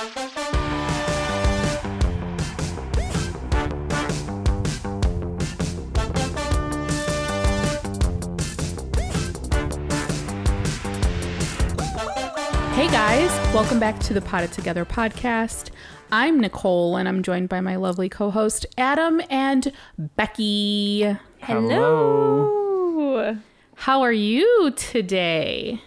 [0.00, 0.06] Hey
[12.88, 15.68] guys, welcome back to the Potted Together podcast.
[16.10, 21.20] I'm Nicole and I'm joined by my lovely co host Adam and Becca.
[21.40, 23.36] Hello.
[23.74, 25.82] How are you today?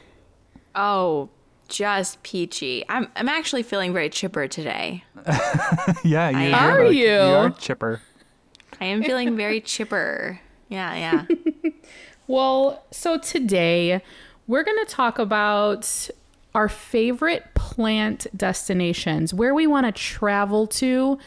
[0.76, 1.30] Oh,
[1.74, 2.86] just peachy.
[2.88, 5.04] I'm I'm actually feeling very chipper today.
[6.06, 6.54] Yeah, you am.
[6.54, 7.06] Are like- you?
[7.08, 8.02] You are chipper.
[8.80, 10.40] I am feeling very chipper.
[10.70, 11.72] Yeah, yeah.
[12.28, 14.02] Well, so today
[14.48, 16.10] we're going to talk about
[16.56, 21.20] our favorite plant destinations, where we want to travel to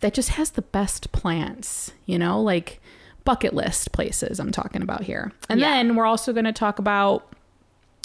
[0.00, 2.80] that just has the best plants, you know, like
[3.24, 5.32] bucket list places I'm talking about here.
[5.50, 5.68] And Yeah.
[5.70, 7.31] then we're also going to talk about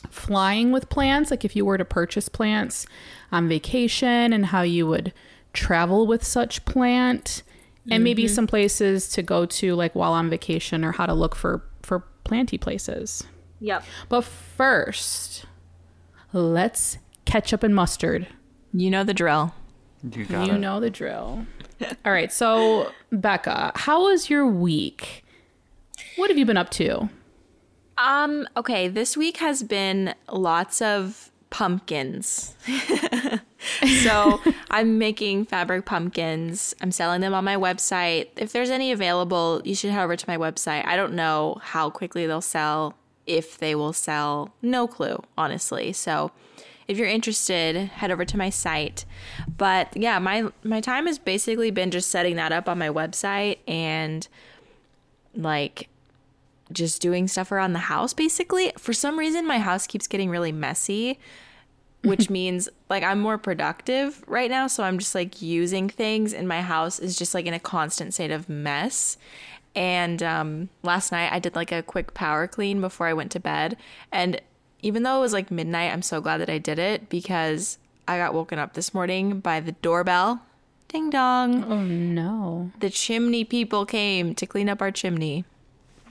[0.09, 2.85] flying with plants, like if you were to purchase plants
[3.31, 5.13] on vacation and how you would
[5.53, 7.43] travel with such plant
[7.89, 8.33] and maybe mm-hmm.
[8.33, 11.99] some places to go to like while on vacation or how to look for for
[12.23, 13.23] planty places.
[13.59, 13.83] yep.
[14.09, 15.45] But first,
[16.33, 18.27] let's ketchup and mustard.
[18.73, 19.53] You know the drill.
[20.03, 20.59] You got you it.
[20.59, 21.45] know the drill.
[22.05, 25.23] All right, so Becca, how was your week?
[26.17, 27.09] What have you been up to?
[27.97, 32.55] Um, okay, this week has been lots of pumpkins.
[34.01, 36.75] so I'm making fabric pumpkins.
[36.81, 38.27] I'm selling them on my website.
[38.35, 40.85] If there's any available, you should head over to my website.
[40.85, 44.53] I don't know how quickly they'll sell, if they will sell.
[44.61, 45.93] No clue, honestly.
[45.93, 46.31] So
[46.87, 49.05] if you're interested, head over to my site.
[49.57, 53.57] But yeah, my my time has basically been just setting that up on my website
[53.67, 54.27] and
[55.35, 55.89] like
[56.71, 58.71] just doing stuff around the house basically.
[58.77, 61.19] For some reason my house keeps getting really messy,
[62.03, 66.47] which means like I'm more productive right now, so I'm just like using things and
[66.47, 69.17] my house is just like in a constant state of mess.
[69.75, 73.39] And um last night I did like a quick power clean before I went to
[73.39, 73.77] bed
[74.11, 74.41] and
[74.81, 78.17] even though it was like midnight, I'm so glad that I did it because I
[78.17, 80.41] got woken up this morning by the doorbell.
[80.87, 81.65] Ding dong.
[81.65, 82.71] Oh no.
[82.79, 85.43] The chimney people came to clean up our chimney.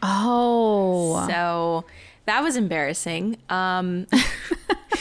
[0.06, 1.26] Oh.
[1.28, 1.84] So
[2.26, 3.36] that was embarrassing.
[3.48, 4.06] Um,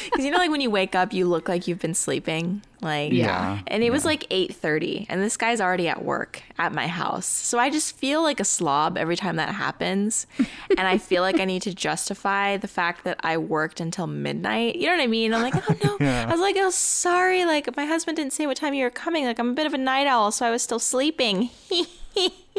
[0.05, 2.61] because you know, like when you wake up, you look like you've been sleeping.
[2.81, 3.59] Like, Yeah.
[3.67, 7.25] And it was like eight thirty, and this guy's already at work at my house.
[7.25, 11.39] So I just feel like a slob every time that happens, and I feel like
[11.39, 14.75] I need to justify the fact that I worked until midnight.
[14.75, 15.33] You know what I mean?
[15.33, 15.97] I'm like, oh no.
[16.05, 16.25] Yeah.
[16.27, 17.45] I was like, oh sorry.
[17.45, 19.25] Like my husband didn't say what time you were coming.
[19.25, 21.49] Like I'm a bit of a night owl, so I was still sleeping.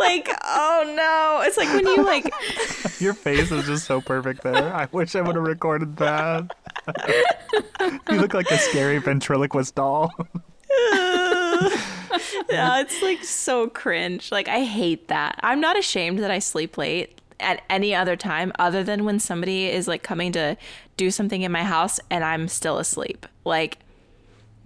[0.00, 2.32] like oh no it's like when you like
[3.00, 4.74] Your face is just so perfect there.
[4.74, 6.52] I wish I would have recorded that.
[8.10, 10.12] you look like a scary ventriloquist doll.
[12.50, 16.76] yeah it's like so cringe like i hate that i'm not ashamed that i sleep
[16.76, 20.56] late at any other time other than when somebody is like coming to
[20.96, 23.78] do something in my house and i'm still asleep like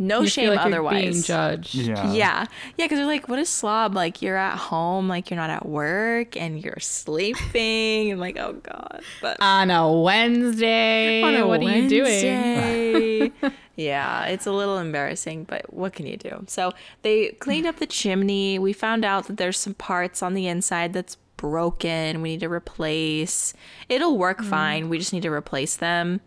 [0.03, 1.75] no You shame feel like you're otherwise being judged.
[1.75, 2.13] Yeah.
[2.13, 2.47] yeah
[2.77, 5.67] yeah because they're like what is slob like you're at home like you're not at
[5.67, 11.23] work and you're sleeping and like oh god but On a Wednesday.
[11.23, 13.33] on a what are you doing?
[13.75, 16.45] Yeah, it's a little embarrassing, but what can you do?
[16.47, 18.59] So they cleaned up the chimney.
[18.59, 22.23] We found out that there's some parts on the inside that's broken.
[22.23, 23.55] We need to replace.
[23.89, 24.49] It'll work mm.
[24.49, 24.89] fine.
[24.89, 26.21] We just need to replace them.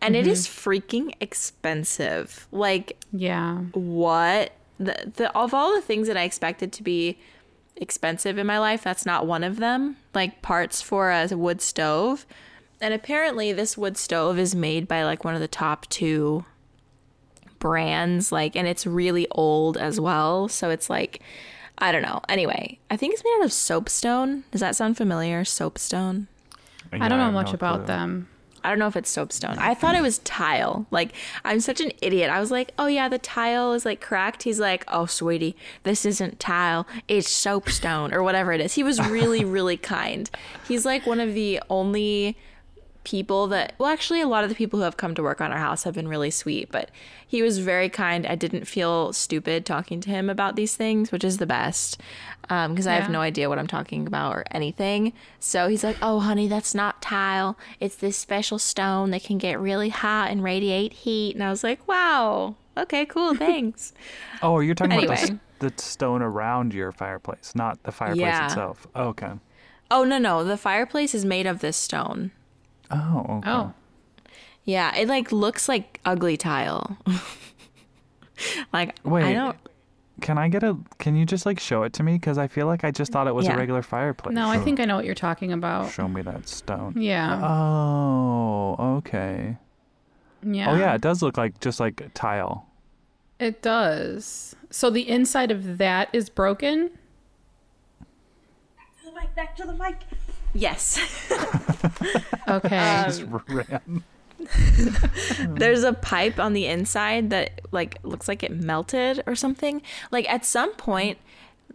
[0.00, 0.70] And it is mm-hmm.
[0.70, 2.46] freaking expensive.
[2.52, 3.58] Like Yeah.
[3.72, 7.18] what the, the of all the things that I expected to be
[7.76, 9.96] expensive in my life, that's not one of them.
[10.14, 12.26] Like parts for a wood stove.
[12.80, 16.44] And apparently this wood stove is made by like one of the top two
[17.58, 20.48] brands like and it's really old as well.
[20.48, 21.20] So it's like
[21.78, 22.20] I don't know.
[22.28, 24.44] Anyway, I think it's made out of soapstone.
[24.50, 25.44] Does that sound familiar?
[25.44, 26.26] Soapstone?
[26.92, 27.86] I don't know have much no about clue.
[27.86, 28.28] them.
[28.64, 29.58] I don't know if it's soapstone.
[29.58, 30.86] I thought it was tile.
[30.90, 31.12] Like,
[31.44, 32.30] I'm such an idiot.
[32.30, 34.42] I was like, oh, yeah, the tile is like cracked.
[34.42, 36.86] He's like, oh, sweetie, this isn't tile.
[37.06, 38.74] It's soapstone or whatever it is.
[38.74, 40.30] He was really, really kind.
[40.66, 42.36] He's like one of the only
[43.04, 45.50] people that well actually a lot of the people who have come to work on
[45.52, 46.90] our house have been really sweet but
[47.26, 48.26] he was very kind.
[48.26, 52.00] I didn't feel stupid talking to him about these things which is the best
[52.50, 55.12] um, because i have no idea what i'm talking about or anything.
[55.40, 57.56] So he's like oh honey that's not tile.
[57.80, 61.34] It's this special stone that can get really hot and radiate heat.
[61.34, 62.56] And i was like wow.
[62.76, 63.34] Okay cool.
[63.46, 63.92] Thanks.
[64.42, 68.46] Oh, you're talking about the, the stone around your fireplace, not the fireplace Yeah.
[68.46, 68.86] itself.
[68.94, 69.32] Oh, okay.
[69.90, 70.44] oh no no.
[70.44, 72.32] The fireplace is made of this stone
[72.90, 73.24] Oh.
[73.38, 73.50] Okay.
[73.50, 73.72] Oh.
[74.64, 76.96] yeah it like looks like ugly tile
[78.72, 79.34] like Wait, i Wait.
[79.34, 79.56] don't
[80.20, 80.76] Can I get a?
[80.98, 82.14] Can you just like show it to me?
[82.14, 83.54] Because I feel like I just thought it was Yeah.
[83.54, 84.34] a regular fireplace.
[84.34, 85.92] No, I think I know what you're talking about.
[85.92, 86.94] Show me that stone.
[87.00, 87.38] Yeah.
[87.40, 89.56] Oh, okay.
[90.42, 90.72] yeah.
[90.72, 92.66] Oh yeah, it does look like just like tile.
[93.38, 94.56] It does.
[94.70, 96.90] So the inside of that is broken?
[100.54, 100.98] Yes.
[102.48, 103.02] Okay.
[103.06, 104.02] Just ran.
[105.48, 109.82] there's a pipe on the inside that like looks like it melted or something.
[110.10, 111.18] Like at some point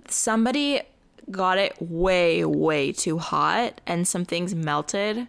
[0.08, 0.82] somebody
[1.30, 5.28] got it way way too hot and some things melted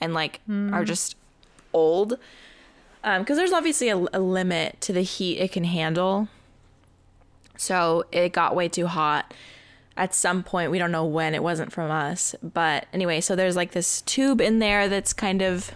[0.00, 1.16] and like are just
[1.72, 2.18] old.
[3.04, 6.28] Um because there's obviously a, a limit to the heat it can handle.
[7.56, 9.34] So it got way too hot
[9.96, 13.56] at some point we don't know when it wasn't from us but anyway so there's
[13.56, 15.70] like this tube in there that's kind of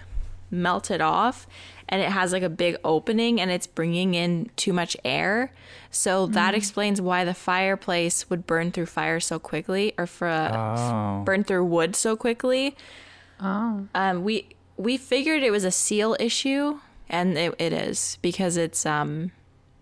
[0.50, 1.46] melted off
[1.88, 5.52] and it has like a big opening and it's bringing in too much air
[5.90, 11.22] so that explains why the fireplace would burn through fire so quickly or for Oh.
[11.24, 12.76] burn through wood so quickly
[13.40, 13.86] oh.
[13.94, 16.78] um we we figured it was a seal issue
[17.08, 19.30] and it, it is because it's um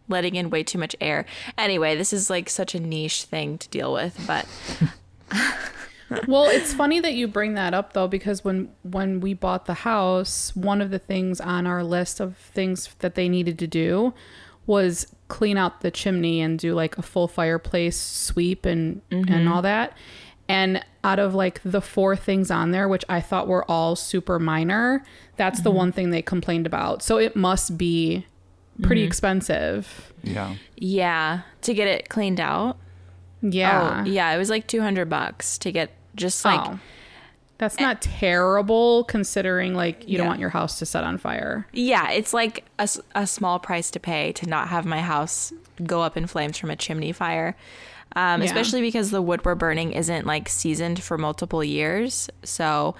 [0.08, 1.24] letting in way too much air
[1.56, 4.46] anyway this is like such a niche thing to deal with but
[6.26, 9.74] Well, it's funny that you bring that up though because when when we bought the
[9.74, 14.14] house, one of the things on our list of things that they needed to do
[14.66, 19.52] was clean out the chimney and do like a full fireplace sweep and and mm-hmm.
[19.52, 19.96] all that.
[20.48, 24.38] And out of like the four things on there which I thought were all super
[24.38, 25.04] minor,
[25.36, 25.76] that's the mm-hmm.
[25.76, 27.02] one thing they complained about.
[27.02, 28.26] So it must be
[28.82, 29.08] pretty mm-hmm.
[29.08, 30.12] expensive.
[30.22, 30.56] Yeah.
[30.76, 32.76] yeah to get it cleaned out
[33.40, 34.02] Yeah.
[34.04, 36.80] oh yeah it was like 200 bucks to get just like oh.
[37.58, 41.66] That's not terrible considering like you don't want your house to set on fire.
[41.72, 45.52] Yeah, it's like a, a small price to pay to not have my house
[45.84, 47.56] go up in flames from a chimney fire.
[48.16, 48.46] Um, Yeah.
[48.46, 52.28] Especially because the wood we're burning isn't like seasoned for multiple years.
[52.42, 52.96] So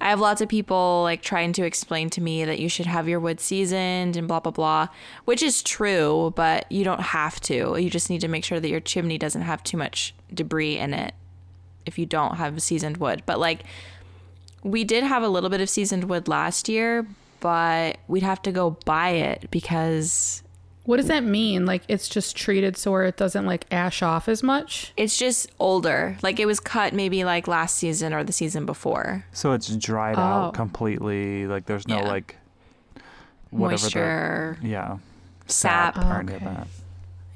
[0.00, 3.08] I have lots of people like trying to explain to me that you should have
[3.08, 4.88] your wood seasoned and blah, blah, blah,
[5.24, 7.76] which is true, but you don't have to.
[7.76, 10.94] You just need to make sure that your chimney doesn't have too much debris in
[10.94, 11.14] it
[11.84, 13.22] if you don't have seasoned wood.
[13.26, 13.64] But like,
[14.62, 17.06] we did have a little bit of seasoned wood last year,
[17.40, 20.42] but we'd have to go buy it because
[20.84, 21.64] What does that mean?
[21.64, 24.92] Like it's just treated so where it doesn't like ash off as much?
[24.96, 26.16] it's just older.
[26.22, 29.24] Like it was cut maybe like last season or the season before.
[29.32, 30.20] So it's dried Oh.
[30.22, 31.46] out completely.
[31.46, 32.08] Like there's no Yeah.
[32.08, 32.36] like
[33.50, 34.98] whatever Moisture, the yeah
[35.46, 35.96] sap.
[35.98, 36.44] or any Okay.
[36.44, 36.66] that.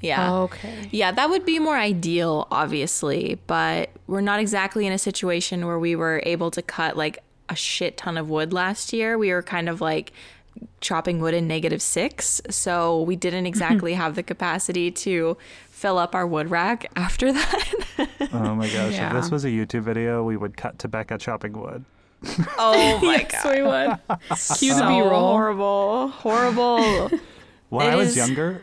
[0.01, 0.33] Yeah.
[0.33, 0.87] Okay.
[0.91, 5.77] Yeah, that would be more ideal, obviously, but we're not exactly in a situation where
[5.77, 7.19] we were able to cut like
[7.49, 9.17] a shit ton of wood last year.
[9.17, 10.13] We were kind of like
[10.81, 13.47] chopping wood in negative six, so we didn't mm-hmm.
[13.47, 15.37] exactly have the capacity to
[15.69, 17.73] fill up our wood rack after that.
[18.33, 18.93] Oh my gosh!
[18.93, 19.07] Yeah.
[19.15, 21.85] If this was a YouTube video, we would cut to Becca chopping wood.
[22.57, 23.97] oh my yes, we would.
[24.57, 25.31] Cue the so B-roll.
[25.31, 27.09] horrible, horrible.
[27.69, 28.61] When It I was is- younger,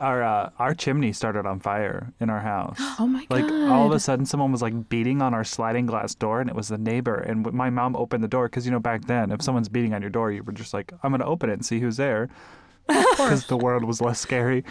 [0.00, 2.78] our uh, our chimney started on fire in our house.
[2.98, 3.40] Oh my god.
[3.42, 6.50] Like all of a sudden, someone was like beating on our sliding glass door, and
[6.50, 7.14] it was the neighbor.
[7.16, 9.94] And w- my mom opened the door because you know back then, if someone's beating
[9.94, 12.28] on your door, you were just like, "I'm gonna open it and see who's there,"
[12.88, 14.64] because the world was less scary.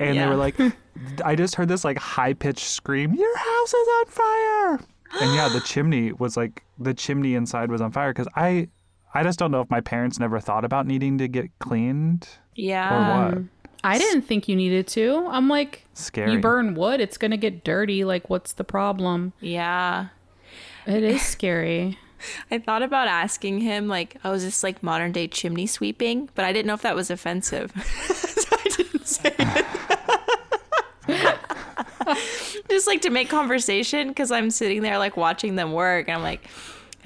[0.00, 0.54] And they were like,
[1.24, 4.80] I just heard this like high pitched scream, "Your house is on fire!"
[5.20, 8.68] And yeah, the chimney was like the chimney inside was on fire because I,
[9.14, 12.94] I just don't know if my parents never thought about needing to get cleaned Yeah.
[12.94, 13.44] or what.
[13.84, 15.26] I didn't think you needed to.
[15.30, 16.32] I'm like Scary.
[16.32, 18.04] you burn wood, it's going to get dirty.
[18.04, 19.32] Like what's the problem?
[19.40, 20.08] Yeah.
[20.86, 21.98] It is scary.
[22.50, 26.28] I thought about asking him, like, oh, is this like modern day chimney sweeping?
[26.34, 27.70] But I didn't know if that was offensive.
[28.14, 29.66] so I didn't say it.
[32.70, 36.22] Just like to make conversation because I'm sitting there like watching them work and I'm
[36.22, 36.48] like,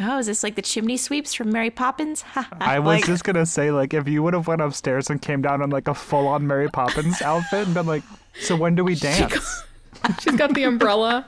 [0.04, 2.24] oh, is this like the chimney sweeps from Mary Poppins?
[2.60, 5.42] I was Like, just gonna say, like, if you would have went upstairs and came
[5.42, 8.02] down in like a full-on Mary Poppins outfit and been like,
[8.40, 9.64] "So when do we dance?"
[10.20, 11.26] She's got the umbrella.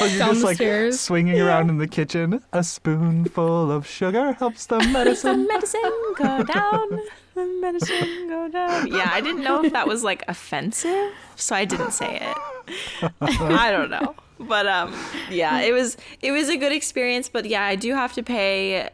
[0.00, 0.98] Oh, you're Down just the like stairs.
[1.00, 2.42] swinging around in the kitchen.
[2.52, 5.46] A spoonful of sugar helps the medicine.
[5.46, 5.80] medicine
[6.16, 7.00] go down.
[7.36, 8.88] The medicine go down.
[8.88, 13.12] Yeah, I didn't know if that was like offensive, so I didn't say it.
[13.20, 14.16] I don't know.
[14.48, 14.94] But um
[15.30, 18.90] yeah, it was it was a good experience, but yeah, I do have to pay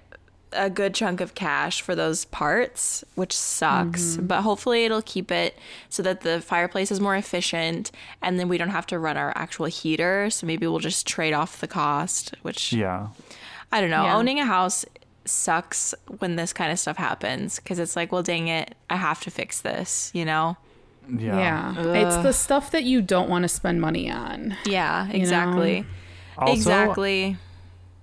[0.52, 4.16] a good chunk of cash for those parts, which sucks.
[4.16, 5.56] But hopefully it'll keep it
[5.88, 9.32] so that the fireplace is more efficient and then we don't have to run our
[9.36, 13.08] actual heater, so maybe we'll just trade off the cost, which Yeah.
[13.70, 14.02] I don't know.
[14.02, 14.16] Yeah.
[14.16, 14.84] Owning a house
[15.24, 19.20] sucks when this kind of stuff happens because it's like, well, dang it, I have
[19.20, 20.56] to fix this, you know?
[21.08, 21.74] Yeah.
[21.74, 21.94] Yeah.
[21.94, 24.56] It's the stuff that you don't want to spend money on.
[24.64, 25.84] Yeah, exactly.
[26.38, 27.36] Also, exactly.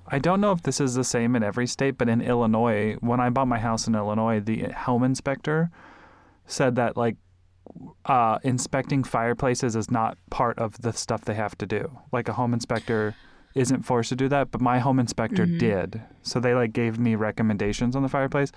[0.07, 3.19] I don't know if this is the same in every state, but in Illinois, when
[3.19, 5.69] I bought my house in Illinois, the home inspector
[6.45, 7.17] said that like
[8.05, 11.99] uh, inspecting fireplaces is not part of the stuff they have to do.
[12.11, 13.15] Like a home inspector
[13.55, 16.01] isn't forced to do that, but my home inspector did.
[16.21, 18.51] So they like gave me recommendations on the fireplace.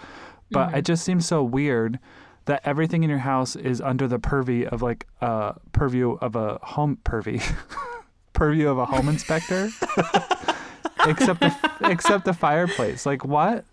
[0.52, 1.98] But it just seems so weird
[2.46, 6.58] that everything in your house is under the purview of like uh purview of a
[6.62, 7.38] home purview
[8.32, 9.68] purview of a home inspector.
[11.06, 11.54] except the
[11.84, 13.06] except the fireplace.
[13.06, 13.64] Like what?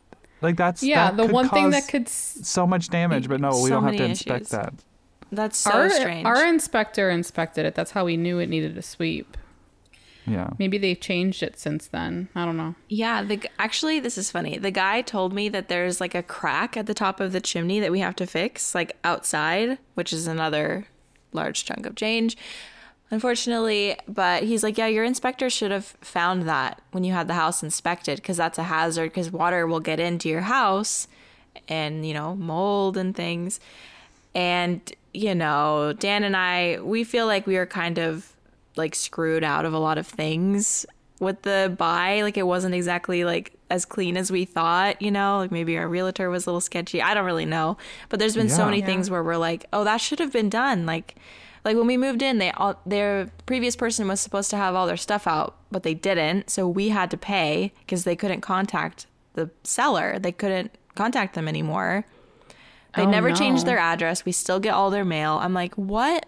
[0.42, 3.42] Like that's Yeah, that the could one thing that could s- so much damage, but
[3.42, 4.50] no, we don't have to inspect issues.
[4.52, 4.74] that.
[5.32, 6.26] That's so our strange.
[6.26, 7.76] our inspector inspected it.
[7.76, 9.36] That's how we knew it needed a sweep.
[10.28, 10.50] Yeah.
[10.60, 12.28] Maybe they've changed it since then.
[12.36, 12.76] I don't know.
[12.90, 14.58] yeah, the actually, this is funny.
[14.58, 17.80] The guy told me that there's like a crack at the top of the chimney
[17.80, 20.88] that we have to fix, like outside, which is another
[21.32, 22.36] large chunk of change.
[23.10, 27.36] Unfortunately, but he's like, yeah, your inspector should have found that when you had the
[27.36, 31.08] house inspected because that's a hazard because water will get into your house
[31.70, 33.62] and, you know, mold and things.
[34.36, 34.82] And,
[35.14, 38.34] you know, Dan and I, we feel like we are kind of
[38.78, 40.86] like screwed out of a lot of things
[41.20, 42.22] with the buy.
[42.22, 45.88] Like it wasn't exactly like as clean as we thought, you know, like maybe our
[45.88, 47.02] realtor was a little sketchy.
[47.02, 47.78] I don't really know.
[48.10, 48.86] But there's been so many Yeah.
[48.86, 50.86] things where we're like, oh, that should have been done.
[50.86, 51.16] Like,
[51.66, 54.88] like when we moved in, they all their previous person was supposed to have all
[54.88, 56.50] their stuff out, but they didn't.
[56.50, 60.18] So we had to pay because they couldn't contact the seller.
[60.20, 62.06] They couldn't contact them anymore.
[62.96, 64.24] They Oh, never changed their address.
[64.24, 65.40] We still get all their mail.
[65.42, 66.26] I'm like, what?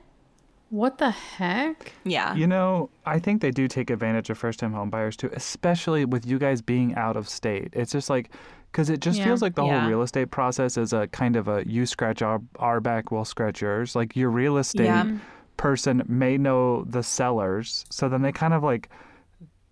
[0.69, 1.93] What the heck?
[2.03, 2.35] Yeah.
[2.35, 6.05] You know, I think they do take advantage of first time home buyers too, especially
[6.05, 7.69] with you guys being out of state.
[7.73, 8.31] It's just like,
[8.71, 9.25] because it just Yeah.
[9.25, 9.79] feels like the Yeah.
[9.81, 13.25] whole real estate process is a kind of a you scratch our, our back, we'll
[13.25, 13.95] scratch yours.
[13.95, 15.17] Like your real estate Yeah.
[15.57, 17.85] person may know the sellers.
[17.89, 18.89] So then they kind of like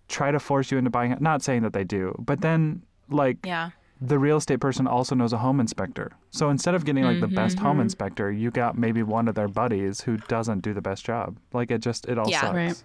[0.08, 1.20] try to force you into buying it.
[1.20, 3.70] Not saying that they do, but then like Yeah.
[4.00, 6.12] The real estate person also knows a home inspector.
[6.30, 7.66] So instead of getting like the best Mm-hmm.
[7.66, 11.36] home inspector, you got maybe one of their buddies who doesn't do the best job.
[11.52, 12.40] Like it just it all Yeah.
[12.42, 12.54] sucks.
[12.54, 12.82] Right.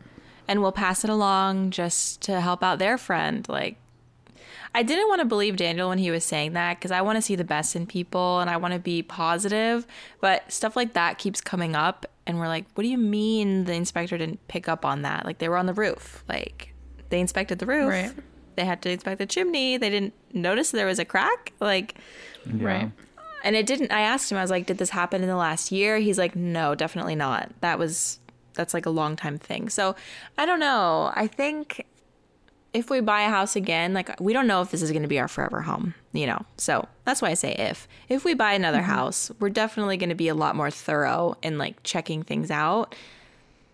[0.48, 3.48] and we'll pass it along just to help out their friend.
[3.48, 3.78] Like,
[4.76, 7.22] I didn't want to believe Daniel when he was saying that because I want to
[7.22, 9.86] see the best in people and I want to be positive.
[10.20, 13.74] But stuff like that keeps coming up, and we're like, what do you mean the
[13.74, 15.26] inspector didn't pick up on that?
[15.26, 16.24] Like, they were on the roof.
[16.28, 16.74] Like,
[17.10, 17.90] they inspected the roof.
[17.90, 18.12] Right.
[18.56, 19.78] They had to inspect the chimney.
[19.78, 21.54] They didn't notice there was a crack.
[21.60, 21.96] Like,
[22.46, 22.66] Yeah.
[22.66, 22.92] Right.
[23.44, 23.92] and it didn't.
[23.92, 24.38] I asked him.
[24.38, 27.50] I was like, "Did this happen in the last year?" He's like, "No, definitely not.
[27.62, 28.20] That was
[28.54, 29.96] that's like a long time thing." So
[30.38, 31.12] I don't know.
[31.16, 31.86] I think
[32.74, 35.08] if we buy a house again, like we don't know if this is going to
[35.08, 36.44] be our forever home, you know.
[36.58, 37.88] So that's why I say if.
[38.10, 41.58] If we buy another house, we're definitely going to be a lot more thorough in
[41.58, 42.96] like checking things out.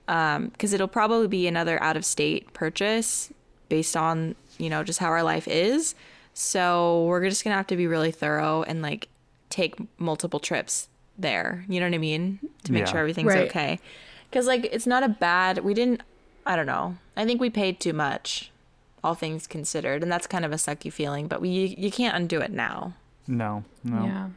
[0.08, 3.32] Um, because it'll probably be another out of state purchase
[3.70, 5.96] based on, you know, just how our life is.
[6.34, 9.08] So we're just gonna have to be really thorough and like
[9.50, 10.88] take multiple trips
[11.18, 11.66] there.
[11.68, 12.40] You know what I mean?
[12.66, 12.92] To make Yeah.
[12.92, 13.50] sure everything's Right.
[13.50, 13.80] okay.
[14.30, 15.60] Because like it's not a bad.
[15.60, 16.02] We didn't.
[16.46, 16.98] I don't know.
[17.18, 18.52] I think we paid too much,
[19.04, 21.28] all things considered, and that's kind of a sucky feeling.
[21.28, 22.94] But we you can't undo it now.
[23.28, 24.04] No, no.
[24.06, 24.28] Yeah.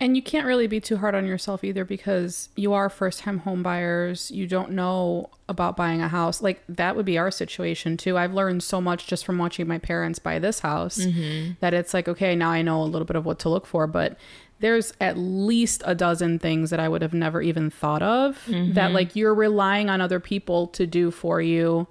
[0.00, 3.38] And you can't really be too hard on yourself either because you are first time
[3.38, 4.30] home buyers.
[4.30, 6.40] You don't know about buying a house.
[6.40, 8.16] Like that would be our situation too.
[8.16, 11.52] I've learned so much just from watching my parents buy this house mm-hmm.
[11.60, 13.86] that it's like, okay, now I know a little bit of what to look for,
[13.88, 14.16] but
[14.60, 18.54] there's at least a dozen things that I would have never even thought of that
[18.54, 18.94] mm-hmm.
[18.94, 21.86] like you're relying on other people to do for you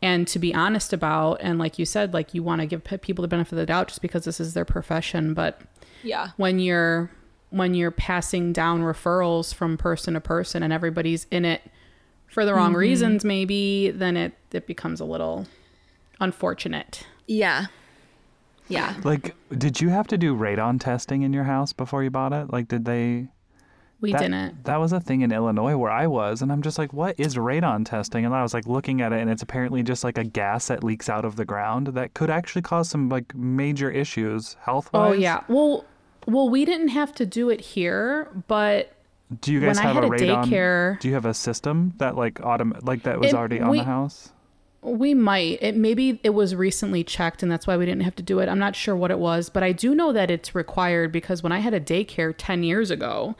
[0.00, 1.38] and to be honest about.
[1.40, 3.88] And like you said, like you want to give people the benefit of the doubt
[3.88, 5.60] just because this is their profession, but
[6.02, 6.30] Yeah.
[6.36, 7.10] when you're
[7.52, 11.62] when you're passing down referrals from person to person and everybody's in it
[12.26, 12.78] for the wrong mm-hmm.
[12.78, 15.46] reasons maybe then it it becomes a little
[16.20, 17.66] unfortunate Yeah.
[18.68, 18.94] Yeah.
[19.04, 22.52] Like, did you have to do radon testing in your house before you bought it?
[22.52, 23.28] Like, did they?
[24.00, 24.64] We that, didn't.
[24.64, 27.36] That was a thing in Illinois where I was, and I'm just like, what is
[27.36, 28.24] radon testing?
[28.24, 30.82] And I was like looking at it, and it's apparently just like a gas that
[30.82, 35.10] leaks out of the ground that could actually cause some like major issues health wise.
[35.10, 35.44] Oh yeah.
[35.48, 35.84] Well,
[36.26, 38.92] well, we didn't have to do it here, but
[39.40, 40.44] Do you guys When I have had a a radon?
[40.44, 43.70] daycare- Do you have a system that like autom- like that was It- already on
[43.70, 44.30] we- the house?
[44.82, 45.58] we might.
[45.62, 48.48] It maybe it was recently checked, and that's why we didn't have to do it.
[48.48, 51.52] I'm not sure what it was, but I do know that it's required because when
[51.52, 53.36] I had a daycare ten years ago,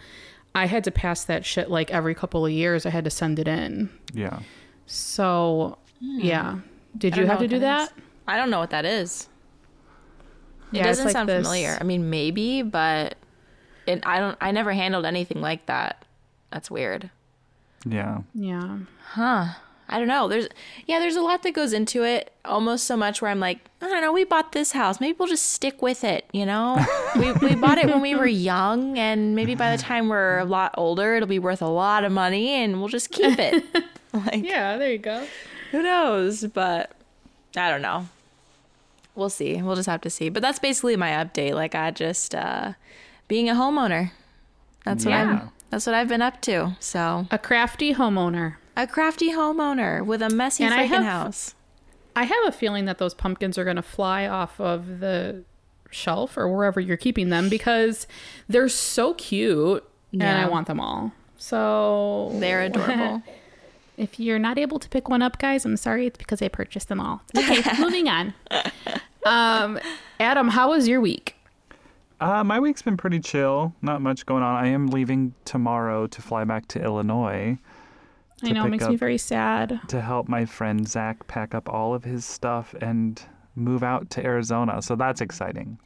[0.54, 2.86] I had to pass that shit like every couple of years.
[2.86, 3.90] I had to send it in.
[4.14, 4.38] Yeah.
[4.86, 6.20] So hmm.
[6.20, 6.58] yeah.
[6.96, 7.88] Did I you have to do that?
[7.88, 7.94] is.
[8.28, 9.28] I don't know what that is.
[10.72, 11.76] It Yeah, it's doesn't like sound this- familiar.
[11.80, 13.16] I mean, maybe, but
[13.86, 14.36] it, I don't.
[14.40, 16.04] I never handled anything like that.
[16.50, 17.10] That's weird.
[17.84, 18.20] Yeah.
[18.34, 18.78] Yeah.
[19.08, 19.46] Huh.
[19.88, 20.26] I don't know.
[20.28, 20.48] There's
[20.86, 22.32] yeah, there's a lot that goes into it.
[22.46, 24.12] Almost so much where I'm like, I don't know.
[24.12, 25.00] We bought this house.
[25.00, 26.24] Maybe we'll just stick with it.
[26.32, 26.78] You know,
[27.16, 30.44] we we bought it when we were young, and maybe by the time we're a
[30.46, 33.64] lot older, it'll be worth a lot of money, and we'll just keep it.
[34.14, 35.26] like Yeah, there you go.
[35.72, 36.44] who knows?
[36.46, 36.92] But
[37.56, 38.08] I don't know.
[39.14, 39.60] We'll see.
[39.60, 40.28] We'll just have to see.
[40.28, 41.54] But that's basically my update.
[41.54, 42.72] Like I just uh
[43.28, 44.10] being a homeowner.
[44.84, 45.22] That's what Yeah.
[45.42, 46.76] I'm that's what I've been up to.
[46.80, 48.56] So A crafty homeowner.
[48.76, 51.54] a crafty homeowner with a messy And I freaking have- house.
[52.14, 55.44] I have a feeling that those pumpkins are going to fly off of the
[55.90, 58.06] shelf or wherever you're keeping them because
[58.50, 61.12] they're so cute and I want them all.
[61.38, 63.22] So They're adorable.
[63.96, 66.06] if you're not able to pick one up, guys, I'm sorry.
[66.06, 67.22] It's because I purchased them all.
[67.36, 68.34] Okay, moving on.
[69.24, 69.78] Um,
[70.20, 71.36] Adam, how was your week?
[72.20, 73.74] Uh, my week's been pretty chill.
[73.82, 74.56] Not much going on.
[74.62, 77.58] I am leaving tomorrow to fly back to Illinois
[78.42, 79.80] I know it pick makes me very sad.
[79.88, 83.22] to help my friend Zach pack up all of his stuff and
[83.54, 84.82] move out to Arizona.
[84.82, 85.78] So that's exciting.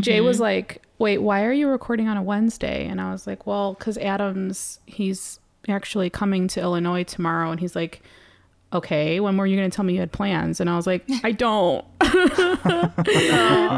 [0.00, 3.46] Jay was like, "Wait, why are you recording on a Wednesday?" And I was like,
[3.46, 5.38] "Well, because Adam's he's
[5.70, 8.02] actually coming to Illinois tomorrow." And he's like,
[8.72, 11.04] "Okay, when were you going to tell me you had plans?" And I was like,
[11.24, 11.84] "I don't."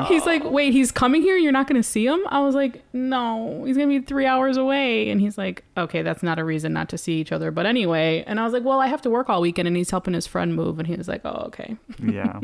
[0.08, 1.36] he's like, "Wait, he's coming here.
[1.36, 4.26] You're not going to see him?" I was like, "No, he's going to be three
[4.26, 7.50] hours away." And he's like, "Okay, that's not a reason not to see each other."
[7.50, 9.90] But anyway, and I was like, "Well, I have to work all weekend," and he's
[9.90, 10.78] helping his friend move.
[10.78, 12.40] And he was like, "Oh, okay." Yeah.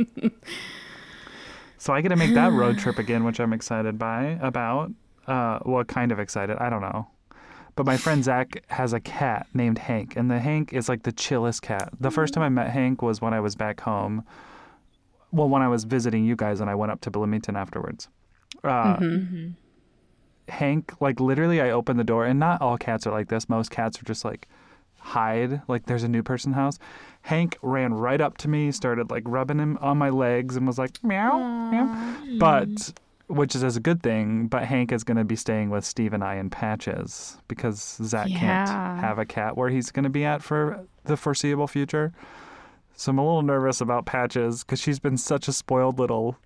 [1.79, 4.93] so I get to make that road trip again, which I'm excited by about.
[5.27, 6.57] Uh, well, kind of excited.
[6.59, 7.09] I don't know.
[7.77, 11.13] But my friend Zach has a cat named Hank, and the Hank is like the
[11.13, 11.91] chillest cat.
[12.01, 14.25] The first time I met Hank was when I was back home.
[15.31, 18.09] Well, when I was visiting you guys, and I went up to Bloomington afterwards.
[18.65, 18.97] Uh,
[20.49, 23.49] Hank, like literally, I opened the door, and not all cats are like this.
[23.49, 24.49] Most cats are just like
[24.99, 26.79] hide, like there's a new person house.
[27.23, 30.79] Hank ran right up to me, started like rubbing him on my legs, and was
[30.79, 32.39] like meow, meow.
[32.39, 32.93] But
[33.29, 34.47] which is as a good thing.
[34.49, 38.29] But Hank is going to be staying with Steve and I in Patches because Zach
[38.29, 38.39] Yeah.
[38.39, 42.13] can't have a cat where he's going to be at for the foreseeable future.
[42.95, 46.37] So I'm a little nervous about Patches because she's been such a spoiled little,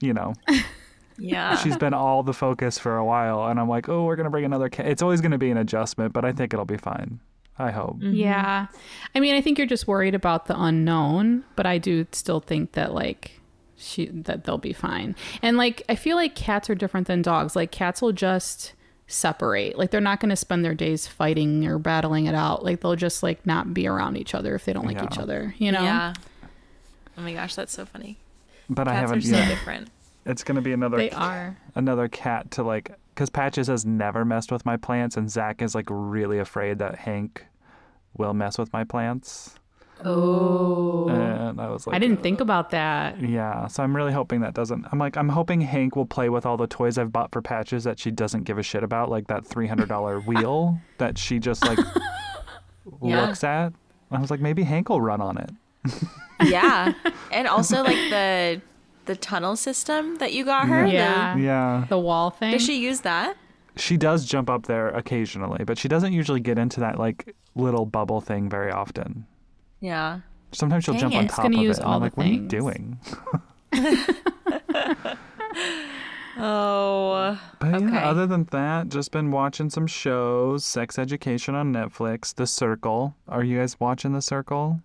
[0.00, 0.34] you know,
[1.18, 1.56] Yeah.
[1.56, 4.44] she's been all the focus for a while, and I'm like, oh, we're gonna bring
[4.44, 4.86] another cat.
[4.86, 7.20] It's always gonna be an adjustment, but I think it'll be fine.
[7.58, 7.98] I hope.
[7.98, 8.14] Mm-hmm.
[8.14, 8.66] Yeah.
[9.14, 12.72] I mean, I think you're just worried about the unknown, but I do still think
[12.72, 13.39] that like
[13.80, 15.16] she that they'll be fine.
[15.42, 17.56] And like I feel like cats are different than dogs.
[17.56, 18.74] Like cats will just
[19.06, 19.76] separate.
[19.78, 22.64] Like they're not going to spend their days fighting or battling it out.
[22.64, 25.06] Like they'll just like not be around each other if they don't like Yeah.
[25.06, 25.82] each other, you know?
[25.82, 26.14] Yeah.
[27.18, 28.18] Oh my gosh, that's so funny.
[28.68, 29.22] But I Cats are haven't.
[29.22, 29.88] so yeah, different.
[30.26, 31.56] it's gonna be another They are.
[31.74, 35.74] another cat to like, because Patches has never messed with my plants, and Zach is
[35.74, 37.44] like really afraid that Hank
[38.16, 39.56] will mess with my plants.
[40.04, 41.08] Oh.
[41.08, 43.20] And I was like, I didn't think about that.
[43.20, 44.86] Yeah, so I'm really hoping that doesn't.
[44.92, 47.84] I'm like, I'm hoping Hank will play with all the toys I've bought for Patches
[47.84, 51.78] that she doesn't give a shit about, like that $300 wheel that she just like
[53.02, 53.26] Yeah.
[53.26, 53.72] looks at.
[54.10, 55.50] I was like, maybe Hank will run on it.
[56.42, 56.94] Yeah.
[57.30, 58.62] And also like the
[59.04, 60.86] the tunnel system that you got her.
[60.86, 61.36] the- Yeah.
[61.36, 61.84] Yeah.
[61.90, 62.52] The wall thing.
[62.52, 63.36] does she use that?
[63.76, 67.84] She does jump up there occasionally, but she doesn't usually get into that like little
[67.84, 69.26] bubble thing very often.
[69.80, 70.20] Yeah.
[70.52, 71.18] Sometimes she'll Dang jump it.
[71.18, 71.84] on top gonna of use it.
[71.84, 72.98] And I'm the like, what are you doing?
[76.42, 77.38] Oh.
[77.58, 77.84] But Okay.
[77.92, 83.14] yeah, other than that, just been watching some shows, Sex Education on Netflix, The Circle.
[83.28, 84.80] Are you guys watching The Circle?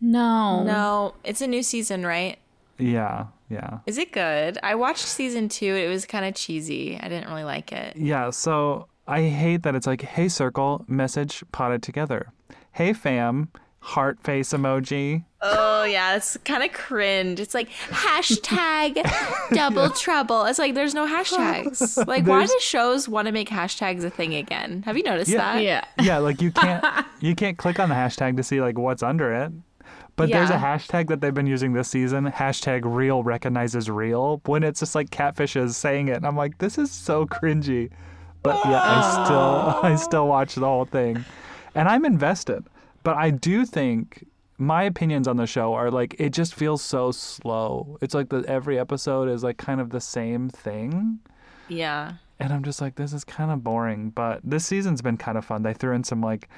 [0.00, 0.62] no.
[0.62, 2.38] No, it's a new season, right?
[2.78, 3.78] Yeah, yeah.
[3.86, 4.58] Is it good?
[4.62, 5.74] I watched season two.
[5.74, 6.96] It was kind of cheesy.
[7.02, 7.96] I didn't really like it.
[7.96, 12.28] Yeah, so I hate that it's like, hey, circle, message potted together.
[12.72, 13.48] Hey, fam,
[13.80, 15.24] heart face emoji.
[15.40, 17.38] Oh yeah, it's kind of cringe.
[17.40, 19.02] It's like hashtag
[19.54, 20.44] double trouble.
[20.46, 21.96] It's like there's no hashtags.
[22.08, 24.82] Like why do shows want to make hashtags a thing again?
[24.82, 25.54] Have you noticed Yeah.
[25.54, 25.62] that?
[25.62, 25.84] Yeah.
[26.00, 26.84] yeah, like you can't
[27.20, 29.52] you can't click on the hashtag to see like what's under it.
[30.16, 34.64] But there's a hashtag that they've been using this season, hashtag real recognizes real, when
[34.64, 36.16] it's just like catfishes saying it.
[36.16, 37.90] And I'm like, this is so cringy.
[38.42, 41.24] But yeah, I still I still watch the whole thing.
[41.76, 42.64] And I'm invested.
[43.02, 44.26] But I do think
[44.58, 47.98] my opinions on the show are like it just feels so slow.
[48.00, 51.20] It's like the every episode is like kind of the same thing.
[51.68, 52.14] Yeah.
[52.40, 54.10] And I'm just like, this is kind of boring.
[54.10, 55.62] But this season's been kind of fun.
[55.62, 56.48] They threw in some like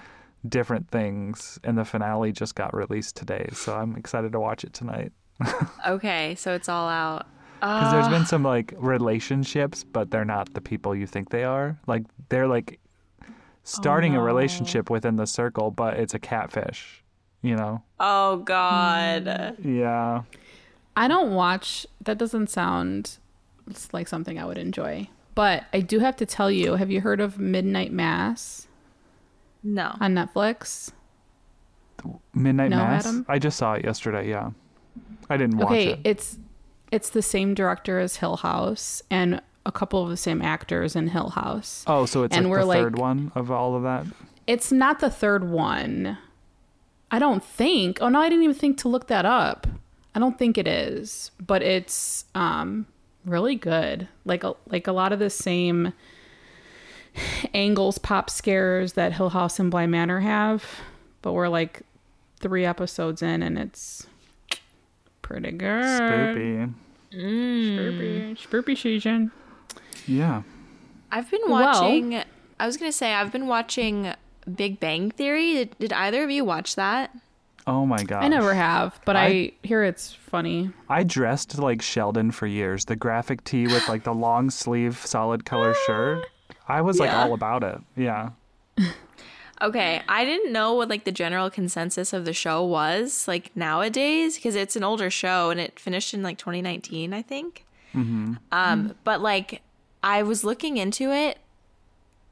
[0.48, 3.48] different things, and the finale just got released today.
[3.52, 5.12] So I'm excited to watch it tonight.
[5.86, 7.26] Okay, so it's all out.
[7.60, 11.78] Because there's been some like relationships, but they're not the people you think they are.
[11.86, 12.79] Like they're like
[13.70, 17.02] starting a oh, relationship within the circle, but it's a catfish.
[17.42, 17.82] You know?
[17.98, 19.56] Oh God.
[19.64, 20.22] Yeah.
[20.96, 21.86] I don't watch.
[22.02, 23.18] That doesn't sound
[23.92, 25.08] like something I would enjoy.
[25.34, 26.74] But I do have to tell you.
[26.74, 28.66] Have you heard of Midnight Mass
[29.62, 29.96] No.
[30.00, 30.92] on Netflix?
[32.34, 33.06] Midnight No, Mass.
[33.06, 33.24] Adam?
[33.28, 34.28] I just saw it yesterday.
[34.28, 34.50] Yeah.
[35.30, 35.92] I didn't watch okay, it.
[35.92, 36.38] Okay, it's
[36.90, 41.08] it's the same director as Hill House and a couple of the same actors in
[41.08, 41.84] Hill House.
[41.86, 44.06] Oh, so it's and like we're the like- third one of all of that.
[44.46, 46.18] It's not the third one.
[47.10, 47.98] I don't think.
[48.00, 49.66] Oh no, I didn't even think to look that up.
[50.14, 52.86] I don't think it is, but it's um
[53.26, 54.08] really good.
[54.24, 55.92] Like a, like a lot of the same
[57.54, 60.64] angles pop scares that Hill House and Bly Manor have,
[61.22, 61.82] but we're like
[62.40, 64.06] 3 episodes in and it's
[65.22, 65.84] pretty good.
[65.84, 66.74] Spoopy.
[67.12, 68.38] Spoopy.
[68.38, 69.32] Spoopy season.
[70.10, 70.42] Yeah.
[71.12, 72.22] I've been Well- watching.
[72.58, 74.12] I was gonna say I've been watching
[74.54, 75.54] Big Bang Theory.
[75.54, 77.10] Did, did either of you watch that?
[77.66, 78.24] Oh my god.
[78.24, 80.70] I never have, but I, I- hear it's funny.
[80.88, 82.84] I dressed like Sheldon for years.
[82.86, 86.24] The graphic tee with like the long sleeve solid color shirt.
[86.68, 87.24] I was like Yeah.
[87.24, 87.78] all about it.
[87.96, 88.30] Yeah.
[89.62, 94.36] Okay, I didn't know what like the general consensus of the show was like nowadays
[94.36, 97.66] because it's an older show and it finished in like 2019, I think.
[97.94, 99.60] Um, but like
[100.02, 101.38] I was looking into it.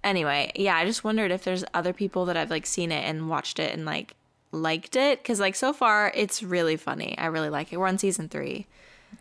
[0.05, 3.29] Anyway, yeah, I just wondered if there's other people that I've like seen it and
[3.29, 4.15] watched it and like
[4.53, 7.17] liked it because like so far it's really funny.
[7.19, 7.79] I really like it.
[7.79, 8.67] We're on season three.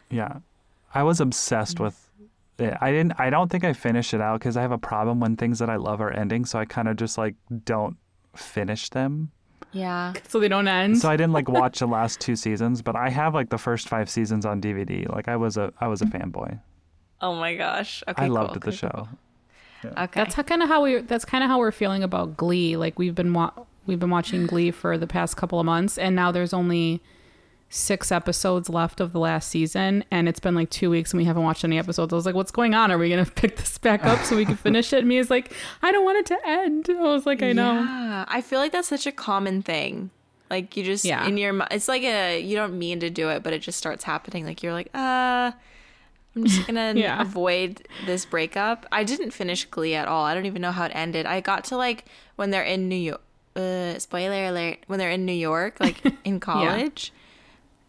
[0.09, 0.37] Yeah.
[0.93, 2.09] I was obsessed with
[2.59, 2.75] it.
[2.79, 5.35] I didn't I don't think I finished it out cuz I have a problem when
[5.35, 7.97] things that I love are ending, so I kind of just like don't
[8.35, 9.31] finish them.
[9.71, 10.13] Yeah.
[10.27, 10.99] So they don't end.
[10.99, 13.89] So I didn't like watch the last two seasons, but I have like the first
[13.89, 15.11] 5 seasons on DVD.
[15.13, 16.59] Like I was a I was a fanboy.
[17.21, 18.03] Oh my gosh.
[18.07, 18.23] Okay.
[18.23, 19.07] I cool, loved the show.
[19.81, 19.91] cool.
[19.97, 20.19] Okay.
[20.21, 20.97] That's kind of how we.
[21.01, 22.77] That's kind of how we're feeling about Glee.
[22.77, 23.51] Like we've been wa-
[23.85, 27.01] we've been watching Glee for the past couple of months, and now there's only
[27.69, 31.25] six episodes left of the last season, and it's been like two weeks and we
[31.25, 32.13] haven't watched any episodes.
[32.13, 32.91] I was like, "What's going on?
[32.91, 35.29] Are we gonna pick this back up so we can finish it?" And me is
[35.29, 35.51] like,
[35.81, 38.71] "I don't want it to end." I was like, "I know." Yeah, I feel like
[38.71, 40.11] that's such a common thing.
[40.49, 41.25] Like you just Yeah.
[41.27, 44.03] in your it's like a you don't mean to do it, but it just starts
[44.05, 44.45] happening.
[44.45, 45.51] Like you're like, uh,
[46.37, 47.21] I'm just gonna Yeah.
[47.21, 48.85] avoid this breakup.
[48.91, 50.23] I didn't finish Glee at all.
[50.23, 51.25] I don't even know how it ended.
[51.25, 53.21] I got to like when they're in New York.
[53.55, 54.77] Uh, spoiler alert!
[54.85, 57.11] When they're in New York, like in college,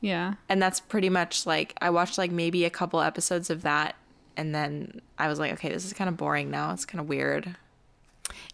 [0.00, 0.34] Yeah.
[0.48, 3.94] and that's pretty much like I watched like maybe a couple episodes of that,
[4.36, 6.72] and then I was like, okay, this is kind of boring now.
[6.72, 7.54] It's kind of weird.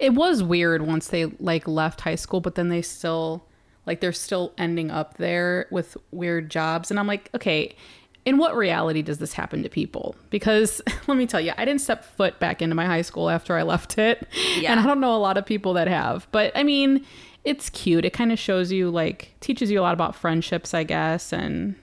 [0.00, 3.44] It was weird once they like left high school, but then they still
[3.86, 7.76] like they're still ending up there with weird jobs and I'm like, okay,
[8.24, 10.14] in what reality does this happen to people?
[10.30, 13.56] Because let me tell you, I didn't step foot back into my high school after
[13.56, 14.26] I left it.
[14.56, 14.70] Yeah.
[14.72, 16.26] And I don't know a lot of people that have.
[16.32, 17.04] But I mean,
[17.44, 18.04] it's cute.
[18.04, 21.74] It kind of shows you like teaches you a lot about friendships, I guess, and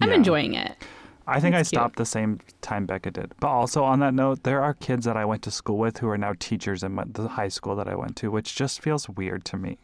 [0.00, 0.14] I'm Yeah.
[0.16, 0.76] enjoying it.
[1.28, 1.80] I think I That's cute.
[1.80, 3.32] stopped the same time Becca did.
[3.40, 6.08] But also on that note, there are kids that I went to school with who
[6.08, 9.08] are now teachers in my, the high school that I went to, which just feels
[9.08, 9.76] weird to me.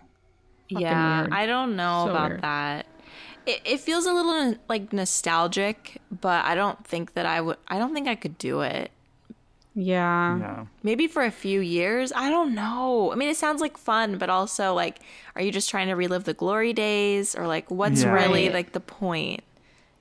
[0.69, 1.33] yeah, weird.
[1.33, 2.43] I don't know So about weird.
[2.43, 2.87] that.
[3.47, 7.57] It, it feels a little like nostalgic, but I don't think that I would.
[7.69, 8.91] I don't think I could do it.
[9.75, 10.39] Yeah.
[10.39, 10.67] Yeah.
[10.83, 12.13] Maybe for a few years.
[12.15, 13.11] I don't know.
[13.11, 14.99] I mean, it sounds like fun, but also like,
[15.35, 18.13] are you just trying to relive the glory days, or like, what's Yeah.
[18.13, 19.43] really like the point?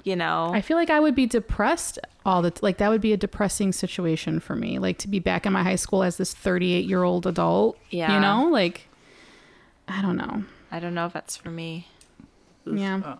[0.03, 0.51] You know?
[0.53, 3.17] I feel like I would be depressed all the t- like that would be a
[3.17, 4.77] depressing situation for me.
[4.79, 7.77] Like to be back in my high school as this 38 year old adult.
[7.91, 8.13] Yeah.
[8.15, 8.87] You know, like
[9.87, 10.43] I don't know.
[10.71, 11.87] I don't know if that's for me.
[12.65, 13.15] Yeah.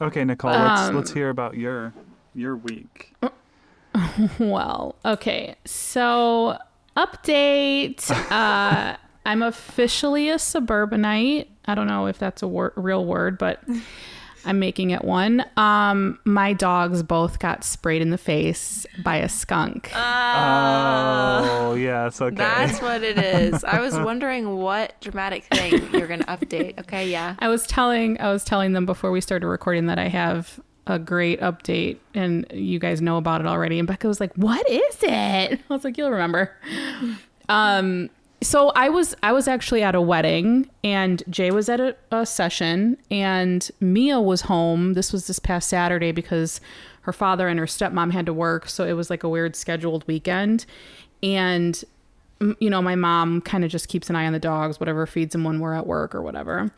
[0.00, 1.92] Okay, Nicole, let's Um, let's hear about your
[2.34, 3.14] your week.
[4.38, 5.54] Well, okay.
[5.66, 6.56] So
[6.96, 8.10] update.
[8.30, 11.50] Uh, I'm officially a suburbanite.
[11.66, 13.60] I don't know if that's a wor- real word, but
[14.44, 15.44] I'm making it one.
[15.56, 19.90] Um, my dogs both got sprayed in the face by a skunk.
[19.94, 22.20] oh, yes.
[22.20, 22.34] Okay.
[22.34, 23.64] That's what it is.
[23.64, 26.78] I was wondering what dramatic thing you're gonna update.
[26.80, 27.36] Okay, yeah.
[27.38, 30.98] I was telling I was telling them before we started recording that I have a
[30.98, 33.78] great update and you guys know about it already.
[33.78, 35.08] And Becca was like, "What is it?"
[35.70, 36.52] I was like, "You'll remember."
[37.48, 38.10] Um
[38.42, 42.26] so I was I was actually at a wedding and Jay was at a, a
[42.26, 44.94] session and Mia was home.
[44.94, 46.60] This was this past Saturday because
[47.02, 50.06] her father and her stepmom had to work, so it was like a weird scheduled
[50.06, 50.66] weekend.
[51.22, 51.82] And
[52.58, 55.32] you know, my mom kind of just keeps an eye on the dogs, whatever feeds
[55.32, 56.72] them when we're at work or whatever.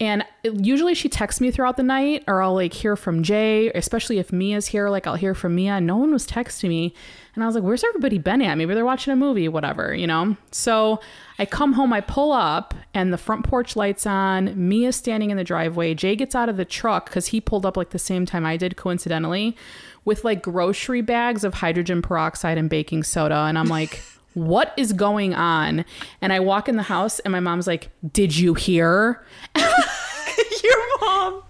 [0.00, 4.18] And usually she texts me throughout the night, or I'll like hear from Jay, especially
[4.18, 4.88] if Mia's here.
[4.88, 5.80] Like I'll hear from Mia.
[5.80, 6.94] No one was texting me.
[7.38, 8.58] And I was like, where's everybody been at?
[8.58, 10.36] Maybe they're watching a movie, whatever, you know?
[10.50, 10.98] So
[11.38, 14.68] I come home, I pull up, and the front porch lights on.
[14.68, 15.94] Mia's standing in the driveway.
[15.94, 18.56] Jay gets out of the truck because he pulled up like the same time I
[18.56, 19.56] did, coincidentally,
[20.04, 23.36] with like grocery bags of hydrogen peroxide and baking soda.
[23.36, 24.02] And I'm like,
[24.34, 25.84] what is going on?
[26.20, 29.24] And I walk in the house, and my mom's like, Did you hear?
[29.54, 31.44] Your mom.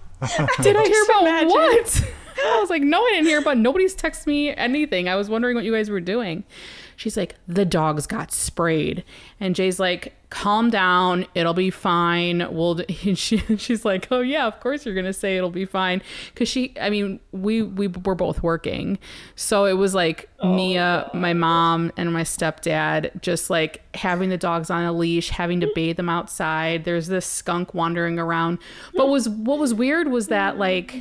[0.61, 2.05] Did I hear about what?
[2.45, 3.59] I was like, no, I didn't hear about.
[3.59, 5.09] Nobody's texted me anything.
[5.09, 6.45] I was wondering what you guys were doing.
[6.97, 9.05] She's like, the dogs got sprayed,
[9.39, 12.47] and Jay's like, calm down, it'll be fine.
[12.51, 12.81] We'll.
[13.07, 16.03] And she, she's like, oh yeah, of course you're gonna say it'll be fine,
[16.35, 16.75] because she.
[16.81, 18.99] I mean, we we were both working,
[19.37, 21.17] so it was like Mia, oh.
[21.17, 25.71] my mom, and my stepdad just like having the dogs on a leash, having to
[25.75, 26.85] bathe them outside.
[26.85, 28.59] There's this skunk wandering around.
[28.95, 31.01] But was what was weird was that like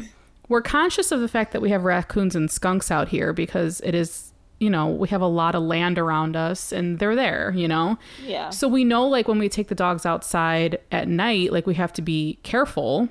[0.50, 3.94] we're conscious of the fact that we have raccoons and skunks out here because it
[3.96, 7.68] is you know we have a lot of land around us and they're there you
[7.68, 8.50] know Yeah.
[8.50, 11.94] so we know like when we take the dogs outside at night like we have
[11.94, 13.10] to be careful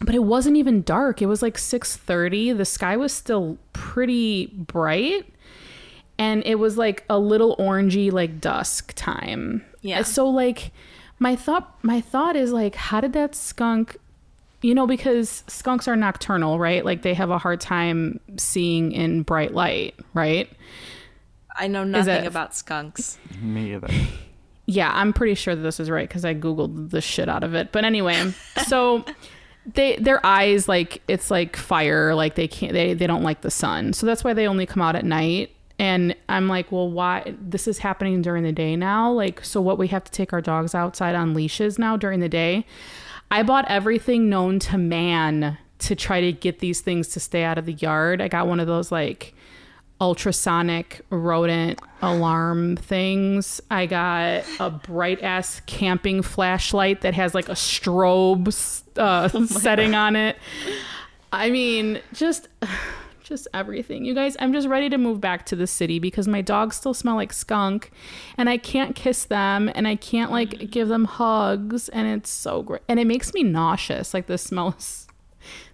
[0.00, 5.26] but it wasn't even dark it was like 6:30 the sky was still pretty bright
[6.18, 10.02] and it was like a little orangey like dusk time Yeah.
[10.02, 10.72] so like
[11.20, 13.96] my thought my thought is like how did that skunk
[14.64, 16.86] you know because skunks are nocturnal right?
[16.86, 20.50] Like they have a hard time seeing in bright light right?
[21.54, 23.18] I know nothing it- about skunks.
[23.40, 23.88] Me either.
[24.66, 27.54] yeah i'm pretty sure that this is right because i googled the shit out of
[27.54, 27.70] it.
[27.72, 28.32] But anyway
[28.66, 29.04] so
[29.74, 33.50] they their eyes like it's like fire like they can't they, they don't like the
[33.50, 33.92] sun.
[33.92, 35.50] So that's why they only come out at night.
[35.78, 39.12] And i'm like well why this is happening during the day now?
[39.12, 42.30] Like so what we have to take our dogs outside on leashes now during the
[42.30, 42.64] day
[43.34, 47.58] i bought everything known to man to try to get these things to stay out
[47.58, 49.34] of the yard i got one of those like
[50.00, 53.60] ultrasonic rodent alarm things.
[53.70, 58.48] I got a bright ass camping flashlight that has like a strobe
[58.98, 60.36] uh, setting on it.
[61.32, 62.48] I mean, just
[63.24, 64.04] just everything.
[64.04, 66.94] You guys, I'm just ready to move back to the city because my dogs still
[66.94, 67.90] smell like skunk
[68.36, 70.70] and I can't kiss them and I can't like mm.
[70.70, 72.82] give them hugs and it's so great.
[72.86, 74.14] And it makes me nauseous.
[74.14, 75.08] Like the smell is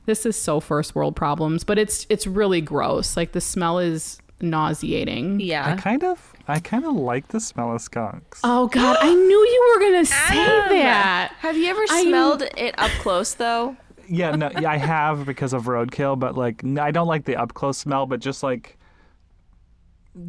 [0.06, 3.16] this is so first world problems, but it's it's really gross.
[3.16, 5.40] Like the smell is nauseating.
[5.40, 5.72] Yeah.
[5.72, 8.40] I kind of, I kind of like the smell of skunks.
[8.44, 11.32] Oh god, I knew you were gonna say Adam, that.
[11.40, 13.76] Have you ever I- smelled it up close though?
[14.12, 17.54] Yeah, no, yeah, I have because of roadkill, but like, I don't like the up
[17.54, 18.76] close smell, but just like,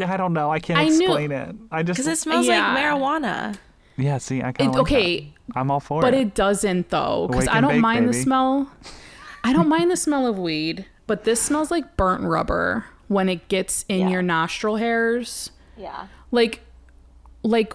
[0.06, 1.56] I don't know, I can't I knew- explain it.
[1.72, 2.74] I just, Because it smells Yeah.
[2.74, 3.58] like marijuana.
[3.98, 5.58] yeah, see, I It, kind of like okay, that.
[5.58, 6.18] I'm all for but it.
[6.18, 8.72] But it doesn't though, because I don't bake, mind the smell.
[9.44, 13.48] I don't mind the smell of weed, but this smells like burnt rubber when it
[13.48, 14.10] gets in Yeah.
[14.10, 15.50] your nostril hairs.
[15.76, 16.06] Yeah.
[16.30, 16.62] Like,
[17.44, 17.74] like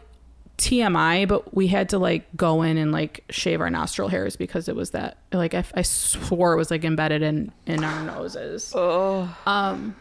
[0.58, 4.68] TMI, but we had to like go in and like shave our nostril hairs because
[4.68, 8.72] it was that like I, I swore it was like embedded in in our noses.
[8.74, 9.34] Oh.
[9.46, 9.94] Um,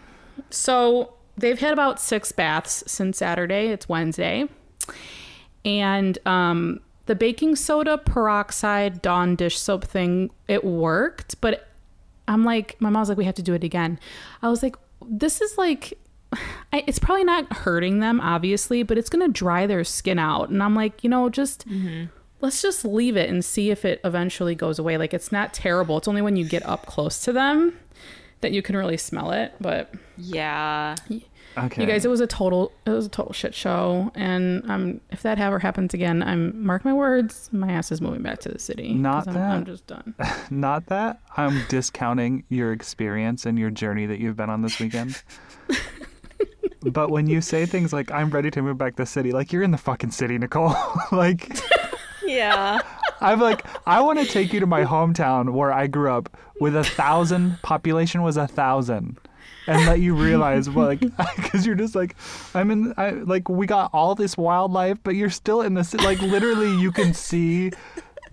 [0.49, 3.67] So they've had about six baths since Saturday.
[3.67, 4.47] It's Wednesday.
[5.63, 11.67] And um, the baking soda peroxide Dawn dish soap thing, it worked, but
[12.27, 13.99] I'm like, my mom's like, we have to do it again.
[14.41, 14.75] I was like,
[15.07, 15.97] this is like,
[16.73, 20.49] I, it's probably not hurting them, obviously, but it's going to dry their skin out.
[20.49, 21.65] And I'm like, you know, just
[22.41, 24.97] let's just leave it and see if it eventually goes away.
[24.97, 25.97] Like, it's not terrible.
[25.97, 27.77] It's only when you get up close to them
[28.41, 29.53] that you can really smell it.
[29.59, 30.95] But Yeah.
[31.57, 31.81] okay.
[31.81, 34.11] you guys, it was a total, it was a total shit show.
[34.13, 38.21] And um, if that ever happens again, I'm mark my words, my ass is moving
[38.21, 38.93] back to the city.
[38.93, 39.51] Not I'm, that.
[39.55, 40.13] I'm just done.
[40.51, 45.23] Not that I'm discounting your experience and your journey that you've been on this weekend.
[46.85, 49.51] but when you say things like "I'm ready to move back to the city," like
[49.51, 50.75] you're in the fucking city, Nicole.
[51.11, 51.57] like
[52.25, 52.79] Yeah.
[53.21, 56.75] I'm like, I want to take you to my hometown where I grew up, with
[56.75, 59.17] a thousand population was a thousand,
[59.67, 60.99] and let you realize, like,
[61.37, 62.15] because you're just like,
[62.53, 65.97] I'm in, I like, we got all this wildlife, but you're still in the ci-
[65.97, 67.71] like, literally, you can see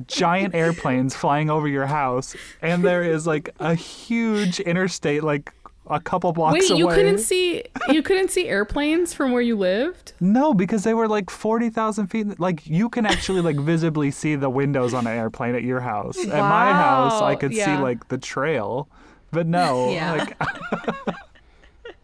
[0.09, 5.53] giant airplanes flying over your house, and there is like a huge interstate, like
[5.89, 6.79] a couple blocks Wait, away.
[6.79, 10.13] you couldn't see you couldn't see airplanes from where you lived?
[10.21, 12.39] No, because they were like forty thousand feet.
[12.39, 16.19] Like you can actually like visibly see the windows on an airplane at your house.
[16.19, 17.77] At my house, I could yeah.
[17.77, 18.89] see like the trail,
[19.33, 20.13] but no, Yeah.
[20.13, 21.07] like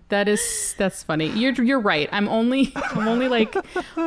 [0.08, 1.28] That is that's funny.
[1.28, 2.08] You're you're right.
[2.12, 3.54] I'm only I'm only like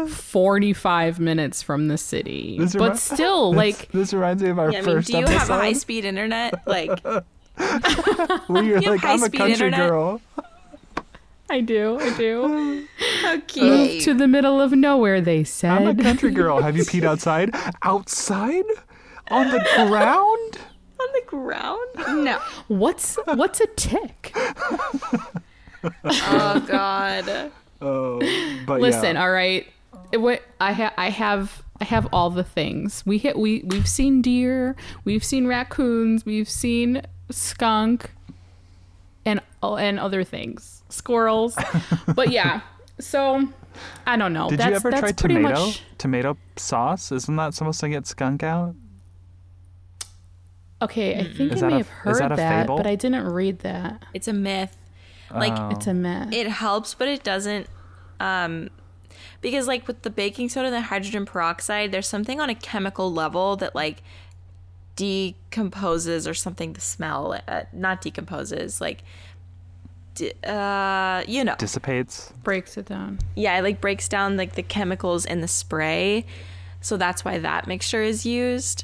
[0.07, 2.57] 45 minutes from the city.
[2.59, 5.07] This but remi- still this, like this reminds me of our Yeah, I mean, first
[5.07, 6.55] do you episode have a high speed internet?
[6.65, 7.03] Like,
[8.47, 9.89] where you're you like, I'm a country internet?
[9.89, 10.21] girl.
[11.49, 11.99] I do.
[11.99, 12.87] I do.
[13.25, 13.61] okay.
[13.61, 15.71] Move to the middle of nowhere they said.
[15.71, 16.61] I'm a country girl.
[16.61, 17.53] Have you peed outside?
[17.81, 18.63] Outside?
[19.29, 20.57] On the ground?
[20.99, 22.23] on the ground?
[22.23, 22.39] No.
[22.67, 24.33] What's what's a tick?
[26.03, 27.51] Oh God.
[27.83, 28.19] Oh,
[28.67, 29.23] but Listen, yeah.
[29.23, 29.65] all right.
[30.13, 33.03] What I have, I have, I have all the things.
[33.07, 38.11] We hit, we we've seen deer, we've seen raccoons, we've seen skunk,
[39.25, 41.55] and oh, and other things, squirrels.
[42.15, 42.61] but yeah,
[42.99, 43.47] so
[44.05, 44.49] I don't know.
[44.49, 45.65] Did that's, you ever that's try tomato?
[45.65, 47.11] Much, Tomato sauce?
[47.11, 48.75] Isn't that supposed to get skunk out?
[50.81, 53.59] okay, I think Is I may a- have heard that that, but I didn't read
[53.59, 54.03] that.
[54.13, 54.75] It's a myth.
[55.33, 55.69] Like, Oh.
[55.69, 56.33] It's a myth.
[56.33, 57.67] it helps, but it doesn't.
[58.19, 58.69] Um,
[59.41, 63.11] because like with the baking soda and the hydrogen peroxide, there's something on a chemical
[63.11, 64.03] level that like
[65.01, 66.73] decomposes or something.
[66.73, 69.03] The smell, uh, not decomposes, like.
[70.15, 72.33] d- Uh, you know, dissipates.
[72.43, 73.19] Breaks it down.
[73.35, 76.25] yeah, it like breaks down like the chemicals in the spray,
[76.81, 78.83] so that's why that mixture is used.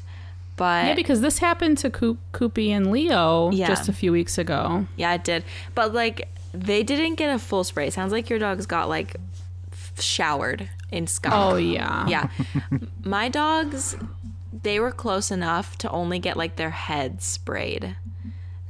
[0.56, 3.68] But Yeah, because this happened to Coop, Coopy and Leo Yeah.
[3.68, 4.86] just a few weeks ago.
[4.96, 5.44] Yeah, it did.
[5.76, 7.90] But like they didn't get a full spray.
[7.90, 9.14] Sounds like your dogs got like
[9.70, 11.34] f- showered in skunk.
[11.36, 12.08] Oh yeah.
[12.08, 12.28] Yeah.
[13.04, 13.96] My dogs
[14.52, 17.96] they were close enough to only get like their heads sprayed.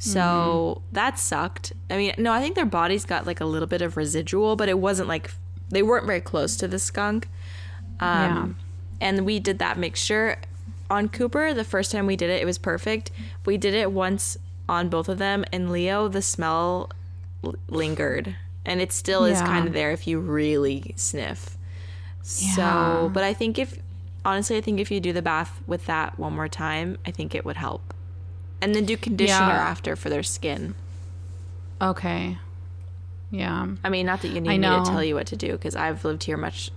[0.01, 1.73] So that sucked.
[1.91, 4.69] I mean, no, I think their bodies got like a little bit of residual, but
[4.69, 5.33] it wasn't like
[5.71, 7.29] they weren't very close to the skunk.
[8.01, 8.57] Um,
[9.01, 10.39] And we did that mixture
[10.91, 11.53] on Cooper.
[11.53, 13.11] The first time we did it, it was perfect.
[13.45, 14.37] We did it once
[14.69, 16.91] on both of them, and Leo, the smell
[17.45, 21.57] l- lingered, and it still is kind of there if you really sniff.
[22.25, 22.53] Yeah.
[23.05, 23.79] So, but I think if
[24.29, 27.35] honestly, I think if you do the bath with that one more time, I think
[27.35, 27.95] it would help.
[28.61, 29.69] And then do conditioner Yeah.
[29.71, 30.75] after for their skin.
[31.81, 32.39] Okay.
[33.31, 33.67] Yeah.
[33.85, 36.05] I mean, not that you need me to tell you what to do because I've
[36.05, 36.71] lived here much,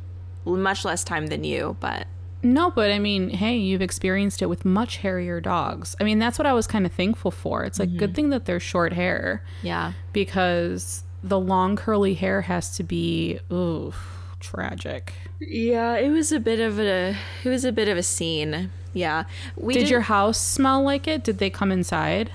[0.46, 1.78] much less time than you.
[1.80, 2.08] But
[2.44, 5.96] No, but I mean, hey, you've experienced it with much hairier dogs.
[6.00, 7.64] I mean, that's what I was kind of thankful for.
[7.64, 7.98] It's like Mm-hmm.
[7.98, 13.40] good thing that they're short hair yeah, because the long curly hair has to be
[13.52, 13.94] ooh,
[14.42, 15.14] tragic.
[15.40, 18.70] yeah, it was a bit of a, it was a bit of a scene.
[18.94, 19.24] Yeah,
[19.56, 21.24] we Did your house smell like it?
[21.24, 22.32] Did they come inside?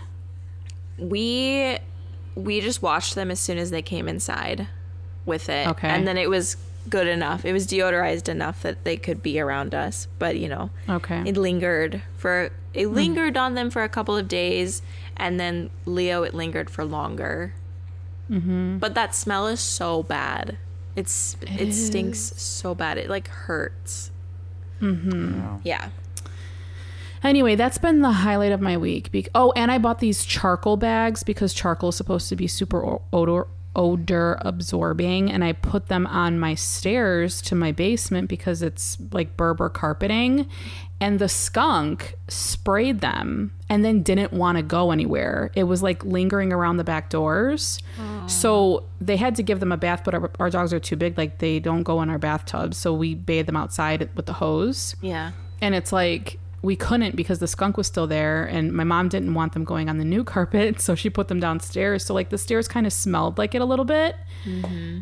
[0.99, 1.79] we
[2.35, 4.66] we just washed them as soon as they came inside
[5.25, 5.88] with it Okay.
[5.88, 6.57] and then it was
[6.88, 10.71] good enough it was deodorized enough that they could be around us but you know
[10.88, 11.23] Okay.
[11.27, 14.83] it lingered for it lingered on them for a couple of days
[15.16, 17.53] and then leo it lingered for longer
[18.31, 18.79] mm-hmm.
[18.79, 20.57] but that smell is so bad
[20.97, 24.11] it's it, stinks so bad it like hurts
[24.81, 25.57] mm-hmm.
[25.63, 25.91] yeah
[27.23, 29.11] Anyway, that's been the highlight of my week.
[29.11, 33.01] Be- oh, and I bought these charcoal bags because charcoal is supposed to be super
[33.13, 38.97] odor odor absorbing and I put them on my stairs to my basement because it's
[39.13, 40.49] like Berber carpeting
[41.01, 45.51] and the skunk sprayed them and then didn't want to go anywhere.
[45.55, 47.81] It was like lingering around the back doors.
[48.29, 51.17] So they had to give them a bath but our, our dogs are too big
[51.19, 52.77] like they don't go in our bathtubs.
[52.77, 57.39] so we bathe them outside with the hose yeah and it's like we couldn't because
[57.39, 60.25] the skunk was still there and my mom didn't want them going on the new
[60.35, 63.61] carpet so she put them downstairs so like the stairs kind of smelled like it
[63.61, 65.01] a little bit mm-hmm.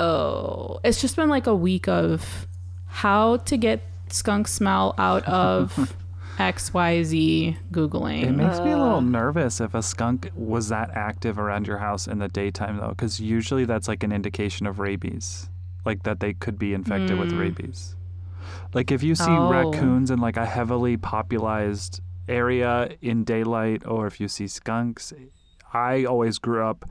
[0.00, 2.46] oh it's just been like a week of
[2.86, 3.82] how to get
[4.14, 5.94] skunk smell out of
[6.38, 11.66] xyz googling It makes me a little nervous if a skunk was that active around
[11.66, 15.48] your house in the daytime, though, because usually that's like an indication of rabies,
[15.84, 17.38] like that they could be infected with hmm.
[17.38, 17.94] rabies.
[18.72, 19.50] Like if you see Oh.
[19.50, 25.12] raccoons in like a heavily popularized area in daylight, or if you see skunks,
[25.72, 26.88] I always grew up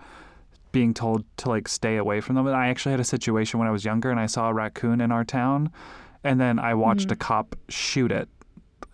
[0.72, 2.48] being told to like stay away from them.
[2.48, 5.02] And I actually had a situation when I was younger and I saw a raccoon
[5.02, 5.72] in our town
[6.24, 7.14] and then I watched Mm-hmm.
[7.14, 8.30] a cop shoot it.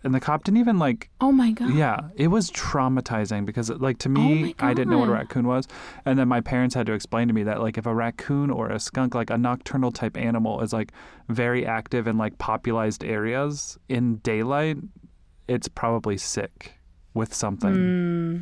[0.01, 1.73] And the cop didn't even like Oh my god.
[1.73, 5.11] yeah, it was traumatizing because, like, to Oh me, my I didn't know what a
[5.11, 5.67] raccoon was,
[6.05, 8.69] and then my parents had to explain to me that, like, if a raccoon or
[8.69, 10.93] a skunk, like a nocturnal type animal, is like
[11.27, 14.77] very active in like popularized areas in daylight,
[15.49, 16.75] it's probably sick
[17.13, 17.73] with something.
[17.73, 18.37] Hmm.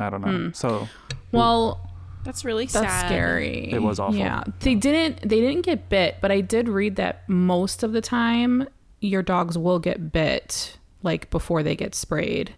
[0.00, 0.50] I don't know.
[0.52, 0.88] So
[1.32, 1.80] Well,
[2.28, 3.06] That's really That's sad.
[3.06, 3.72] scary.
[3.72, 4.14] It was awful.
[4.18, 4.44] Yeah.
[4.60, 8.68] They didn't they didn't get bit, but I did read that most of the time
[9.00, 12.54] your dogs will get bit like before they get sprayed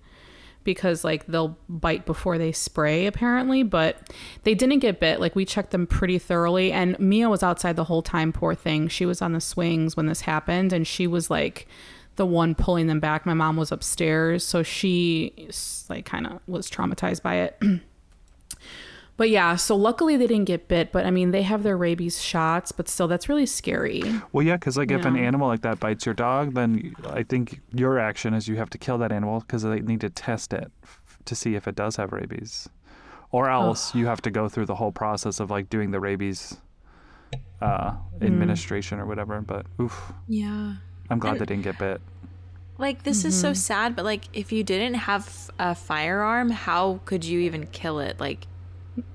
[0.65, 4.11] because like they'll bite before they spray apparently, but
[4.43, 5.21] they didn't get bit.
[5.21, 8.89] Like we checked them pretty thoroughly and Mia was outside the whole time, poor thing.
[8.89, 11.69] She was on the swings when this happened and she was like
[12.17, 13.25] the one pulling them back.
[13.25, 15.49] My mom was upstairs, so she
[15.89, 17.63] like kind of was traumatized by it.
[19.21, 20.93] But yeah, so luckily they didn't get bit.
[20.93, 24.03] But I mean, they have their rabies shots, but still, that's really scary.
[24.33, 27.61] Well, yeah, because like if an animal like that bites your dog, then I think
[27.75, 30.73] your action is you have to kill that animal because they need to test it
[31.27, 32.67] to see if it does have rabies,
[33.31, 36.57] or else you have to go through the whole process of like doing the rabies
[37.61, 38.23] uh, Mm.
[38.23, 39.39] administration or whatever.
[39.43, 40.77] But oof, Yeah.
[41.11, 42.01] I'm glad And- they didn't get bit.
[42.79, 47.23] Like this is so sad, but like if you didn't have a firearm, how could
[47.23, 48.19] you even kill it?
[48.19, 48.47] Like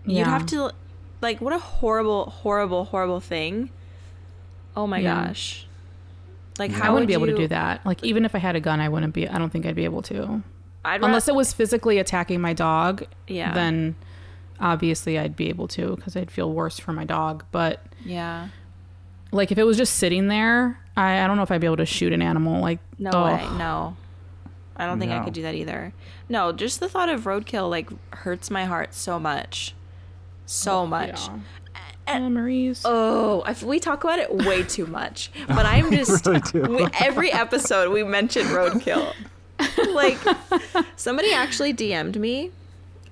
[0.05, 0.71] you'd have to
[1.21, 3.69] like what a horrible, horrible, horrible thing.
[4.75, 5.27] Oh my Yeah.
[5.27, 5.65] gosh.
[6.59, 7.85] Like how I wouldn't would be able to do that.
[7.85, 9.27] Like even if I had a gun, I wouldn't be.
[9.27, 10.41] I don't think I'd be able to,
[10.85, 13.05] I'd ra- unless it was physically attacking my dog.
[13.27, 13.53] Yeah.
[13.53, 13.95] Then
[14.59, 17.43] obviously I'd be able to because I'd feel worse for my dog.
[17.51, 18.49] But Yeah.
[19.31, 21.77] like if it was just sitting there, I, I don't know if I'd be able
[21.77, 22.61] to shoot an animal.
[22.61, 23.45] Like No oh, way.
[23.57, 23.97] No.
[24.77, 25.93] I don't think I could do that either.
[26.27, 29.73] No, just the thought of roadkill like hurts my heart so much.
[30.45, 31.27] So much.
[31.27, 32.19] Yeah.
[32.19, 32.83] Memories.
[32.85, 35.31] Oh, I, we talk about it way too much.
[35.47, 39.13] But I'm just really we, every episode we mention roadkill.
[39.93, 40.17] like
[40.97, 42.51] somebody actually DM'd me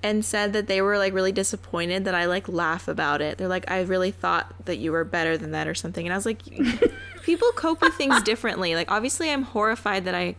[0.04, 3.38] and said that they were like really disappointed that I like laugh about it.
[3.38, 6.06] They're like, I really thought that you were better than that or something.
[6.06, 6.42] And I was like,
[7.22, 8.74] people cope with things differently.
[8.74, 10.36] Like obviously, I'm horrified that I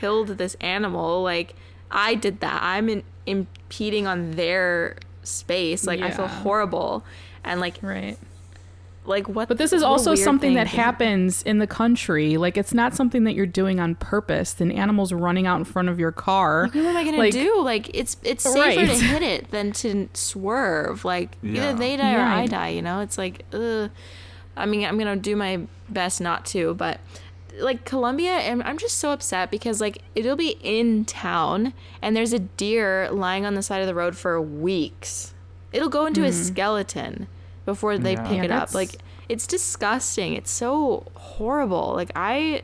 [0.00, 1.22] killed this animal.
[1.22, 1.54] Like
[1.90, 2.60] I did that.
[2.62, 5.86] I'm in, impeding on their space.
[5.86, 7.04] Like I feel horrible.
[7.44, 8.16] And like Right.
[9.04, 12.36] like what But this is also something that happens in the country.
[12.36, 14.52] Like it's not something that you're doing on purpose.
[14.52, 16.66] Then animals running out in front of your car.
[16.66, 17.60] What am I gonna Like, do?
[17.62, 18.88] Like it's it's safer Right.
[18.88, 21.04] to hit it than to swerve.
[21.04, 21.70] Like Yeah.
[21.70, 22.36] either they die or Yeah.
[22.36, 22.68] I die.
[22.68, 23.90] You know, it's like, ugh.
[24.56, 27.00] I mean, I'm gonna do my best not to, but
[27.58, 32.32] like Columbia, I'm, I'm just so upset because like it'll be in town and there's
[32.32, 35.34] a deer lying on the side of the road for weeks.
[35.72, 37.26] It'll go into a skeleton
[37.64, 38.22] before they Yeah.
[38.28, 38.74] pick Yeah, it up.
[38.74, 38.96] Like
[39.28, 40.34] it's disgusting.
[40.34, 41.92] It's so horrible.
[41.94, 42.62] Like I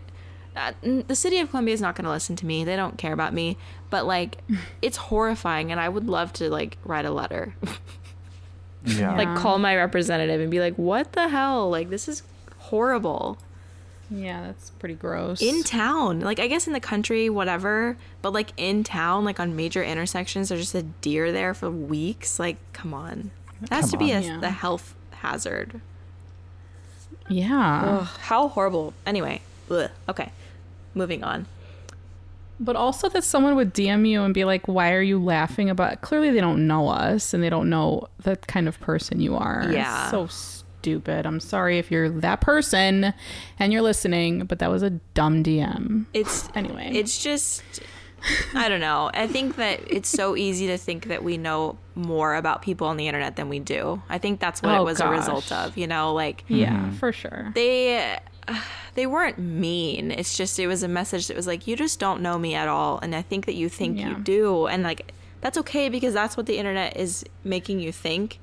[0.56, 2.64] uh, the city of Columbia is not going to listen to me.
[2.64, 3.56] They don't care about me.
[3.90, 4.38] But like,
[4.82, 7.54] it's horrifying, and I would love to like write a letter,
[8.84, 9.16] Yeah.
[9.16, 11.70] like call my representative and be like, "What the hell?
[11.70, 12.22] Like, this is
[12.58, 13.38] horrible."
[14.10, 15.42] Yeah, that's pretty gross.
[15.42, 17.96] In town, like I guess in the country, whatever.
[18.22, 22.38] But like in town, like on major intersections, there's just a deer there for weeks.
[22.38, 23.30] Like, come on,
[23.62, 24.20] that has Come to be a.
[24.20, 24.38] Yeah.
[24.40, 25.80] the health hazard.
[27.28, 27.82] yeah.
[28.00, 28.94] Ugh, how horrible.
[29.06, 29.40] Anyway,
[29.70, 29.90] ugh.
[30.08, 30.30] okay,
[30.94, 31.46] moving on.
[32.60, 36.00] But also that someone would DM you and be like, "Why are you laughing about?"
[36.00, 39.62] Clearly, they don't know us and they don't know the kind of person you are.
[39.64, 40.10] It's Yeah.
[40.10, 40.26] so
[40.80, 41.26] stupid.
[41.26, 43.12] I'm sorry if you're that person
[43.58, 46.06] and you're listening, but that was a dumb DM.
[46.14, 46.90] It's Anyway.
[46.94, 47.62] It's just
[48.54, 49.10] I don't know.
[49.14, 52.96] I think that it's so easy to think that we know more about people on
[52.96, 54.02] the internet than we do.
[54.08, 56.92] I think that's what it Oh, was a result of, you know, like Yeah, mm-hmm.
[56.96, 57.52] for sure.
[57.54, 58.18] they
[58.94, 60.10] they weren't mean.
[60.10, 62.66] It's just it was a message that was like you just don't know me at
[62.68, 64.08] all and I think that you think Yeah.
[64.10, 68.40] you do and like that's okay because that's what the internet is making you think,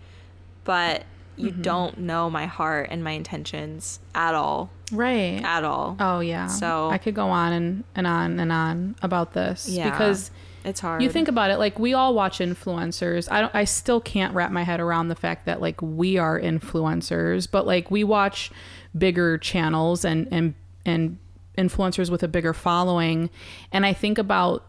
[0.63, 1.03] but
[1.38, 1.61] you Mm-hmm.
[1.61, 4.69] don't know my heart and my intentions at all.
[4.91, 5.41] Right.
[5.43, 5.97] At all.
[5.99, 6.47] Oh yeah.
[6.47, 9.89] So- I could go on and, and on and on about this Yeah.
[9.89, 10.31] because
[10.63, 11.01] It's hard.
[11.01, 13.31] you think about it like we all watch influencers.
[13.31, 16.39] I don't I still can't wrap my head around the fact that like we are
[16.39, 18.51] influencers, but like we watch
[18.97, 20.53] bigger channels and and
[20.86, 21.17] and
[21.57, 23.29] influencers with a bigger following
[23.71, 24.65] and I think about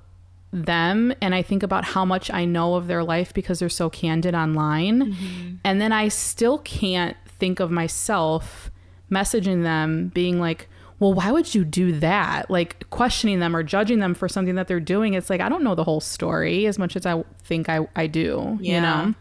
[0.52, 3.90] them and I think about how much I know of their life because they're so
[3.90, 5.12] candid online.
[5.12, 5.54] Mm-hmm.
[5.64, 8.70] And then I still can't think of myself
[9.10, 10.68] messaging them being like,
[10.98, 12.50] well, why would you do that?
[12.50, 15.12] Like questioning them or judging them for something that they're doing.
[15.14, 18.06] It's like, I don't know the whole story as much as I think I, I
[18.06, 18.80] do, you Yeah.
[18.80, 19.14] know?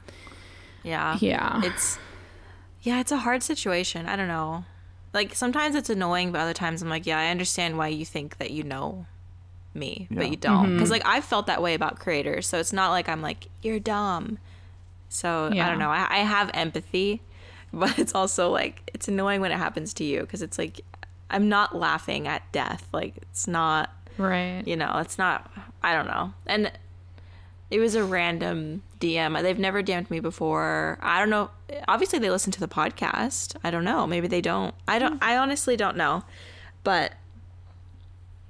[0.84, 1.18] Yeah.
[1.20, 1.62] Yeah.
[1.64, 1.98] It's
[2.84, 4.06] Yeah, it's a hard situation.
[4.06, 4.64] I don't know.
[5.14, 8.38] Like sometimes it's annoying, but other times I'm like, yeah, I understand why you think
[8.38, 9.06] that you know
[9.76, 10.18] me, Yeah.
[10.18, 10.74] but you don't.
[10.74, 10.94] Because mm-hmm.
[10.94, 14.40] like I've felt that way about creators, so it's not like I'm like you're dumb.
[15.10, 15.90] So I don't know.
[15.90, 17.22] I, I have empathy,
[17.74, 20.82] but it's also like it's annoying when it happens to you because it's like
[21.30, 22.88] I'm not laughing at death.
[22.94, 24.64] Like it's not Right.
[24.66, 25.52] you know, it's not.
[25.84, 26.34] I don't know.
[26.46, 26.72] And
[27.70, 29.42] it was a random DM.
[29.42, 30.98] They've never DM'd me before.
[31.02, 31.50] I don't know.
[31.88, 33.56] Obviously, they listen to the podcast.
[33.64, 34.06] I don't know.
[34.08, 34.74] Maybe they don't.
[34.88, 35.22] I don't.
[35.22, 36.24] I honestly don't know.
[36.84, 37.14] But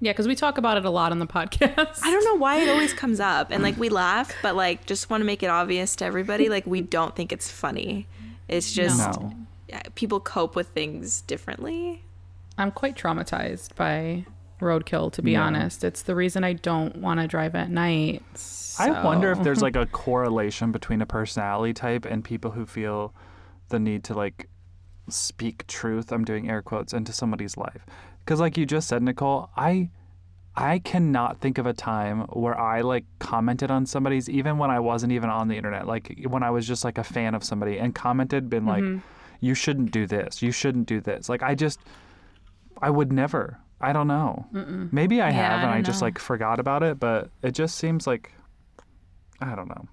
[0.02, 2.00] Yeah, because we talk about it a lot on the podcast.
[2.04, 3.50] I don't know why it always comes up.
[3.52, 6.50] And like we laugh, but like just want to make it obvious to everybody.
[6.50, 8.08] Like we don't think it's funny.
[8.48, 9.34] It's just No.
[9.70, 12.04] yeah, people cope with things differently.
[12.58, 14.26] I'm quite traumatized by
[14.62, 15.44] roadkill, to be Yeah.
[15.46, 15.84] honest.
[15.84, 18.22] It's the reason I don't want to drive at night.
[18.78, 23.14] I wonder if there's like a correlation between a personality type and people who feel
[23.70, 24.50] the need to like
[25.10, 26.12] speak truth.
[26.12, 27.86] I'm doing air quotes into somebody's life.
[28.26, 29.90] Because like you just said, Nicole, I
[30.56, 34.80] I cannot think of a time where I like commented on somebody's even when I
[34.80, 35.86] wasn't even on the internet.
[35.86, 38.84] Like when I was just like a fan of somebody and commented, been like,
[39.42, 41.30] you shouldn't do this, you shouldn't do this.
[41.30, 41.80] Like I just
[42.82, 43.60] I would never.
[43.82, 44.48] I don't know.
[44.92, 46.08] Maybe I Yeah, have and I don't just know.
[46.08, 48.32] like forgot about it, but it just seems like
[49.42, 49.88] I don't know.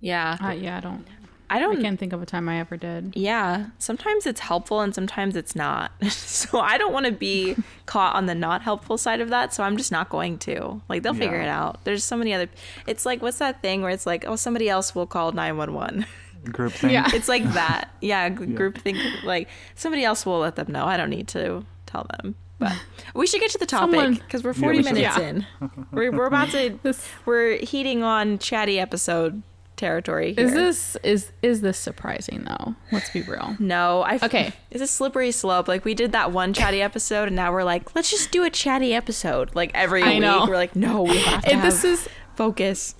[0.00, 0.38] Yeah.
[0.40, 1.04] Uh, yeah, I don't.
[1.50, 3.12] I I don't I can't think of a time I ever did.
[3.16, 5.90] Yeah, sometimes it's helpful and sometimes it's not.
[6.10, 9.64] so I don't want to be caught on the not helpful side of that, so
[9.64, 10.80] I'm just not going to.
[10.88, 11.84] Like they'll figure it out.
[11.84, 12.48] There's so many other
[12.86, 16.06] It's like what's that thing where it's like, "Oh, somebody else will call 911."
[16.44, 16.90] Group thing.
[16.90, 17.10] Yeah.
[17.12, 17.90] it's like that.
[18.00, 20.86] Yeah, g- group thing like somebody else will let them know.
[20.86, 22.34] I don't need to tell them.
[22.58, 22.72] But
[23.14, 25.20] we should get to the topic because we're 40 we minutes Yeah.
[25.20, 25.46] in.
[25.92, 26.78] We're, we're about to
[27.26, 29.42] we're heating on chatty episode
[29.80, 30.44] territory here.
[30.44, 32.74] Is this is is this surprising though?
[32.92, 33.56] Let's be real.
[33.58, 34.52] No, I Okay.
[34.70, 35.66] It's a slippery slope.
[35.66, 38.50] Like we did that one chatty episode, and now we're like, let's just do a
[38.50, 39.54] chatty episode.
[39.56, 40.44] Like every I week, know.
[40.48, 42.94] we're like, no, we have to And this is focus.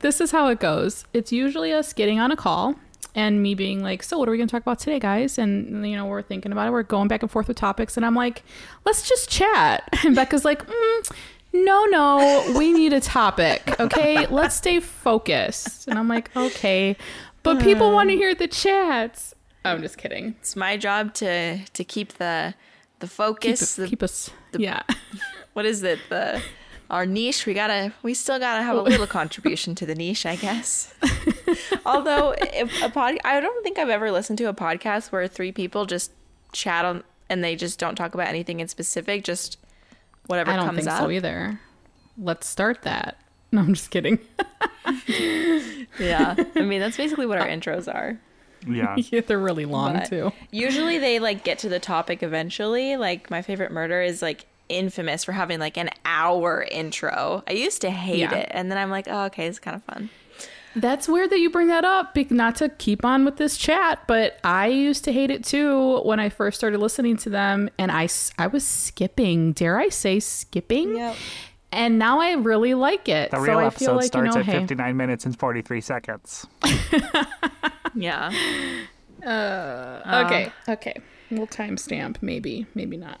[0.00, 1.04] this is how it goes.
[1.12, 2.74] It's usually us getting on a call
[3.14, 5.86] and me being like, "So, what are we going to talk about today, guys?" And
[5.88, 6.70] you know, we're thinking about it.
[6.72, 8.42] We're going back and forth with topics, and I'm like,
[8.84, 11.12] "Let's just chat." And Becca's like, mm,
[11.52, 13.78] "No, no, we need a topic.
[13.80, 16.96] Okay, let's stay focused." And I'm like, "Okay,
[17.42, 17.94] but people hmm.
[17.94, 19.34] want to hear the chats."
[19.64, 20.36] I'm just kidding.
[20.40, 22.54] It's my job to to keep the
[23.00, 23.78] the Keep, focus.
[23.78, 24.82] it- the, keep us, yeah.
[25.54, 25.98] what is it?
[26.08, 26.42] The
[26.90, 27.46] our niche.
[27.46, 27.92] We gotta.
[28.02, 30.94] We still gotta have a little contribution to the niche, I guess.
[31.86, 35.52] Although if a pod, I don't think I've ever listened to a podcast where three
[35.52, 36.12] people just
[36.52, 39.24] chat on and they just don't talk about anything in specific.
[39.24, 39.58] Just
[40.26, 40.98] whatever I don't think up.
[41.00, 41.60] so either.
[42.18, 43.16] Let's start that.
[43.52, 44.20] No, I'm just kidding.
[45.98, 48.18] Yeah, I mean that's basically what our intros are.
[48.66, 48.94] Yeah.
[48.96, 50.32] yeah, they're really long But too.
[50.50, 52.96] Usually they like get to the topic eventually.
[52.96, 57.42] Like my favorite murder is like infamous for having like an hour intro.
[57.48, 58.34] I used to hate Yeah.
[58.34, 60.10] it, and then I'm like, oh, okay, it's kind of fun.
[60.76, 62.16] That's weird that you bring that up.
[62.30, 66.20] Not to keep on with this chat, but I used to hate it too when
[66.20, 68.08] I first started listening to them, and I
[68.38, 69.52] I was skipping.
[69.52, 70.96] Dare I say skipping?
[70.96, 71.16] Yep.
[71.72, 73.30] And now I really like it.
[73.30, 75.38] The so real I episode feel like starts you know, at hey, 59 minutes and
[75.38, 76.46] 43 seconds.
[77.94, 78.30] Yeah.
[79.24, 80.96] Uh, uh, okay, okay,
[81.30, 82.22] we'll timestamp.
[82.22, 83.20] Maybe, maybe not.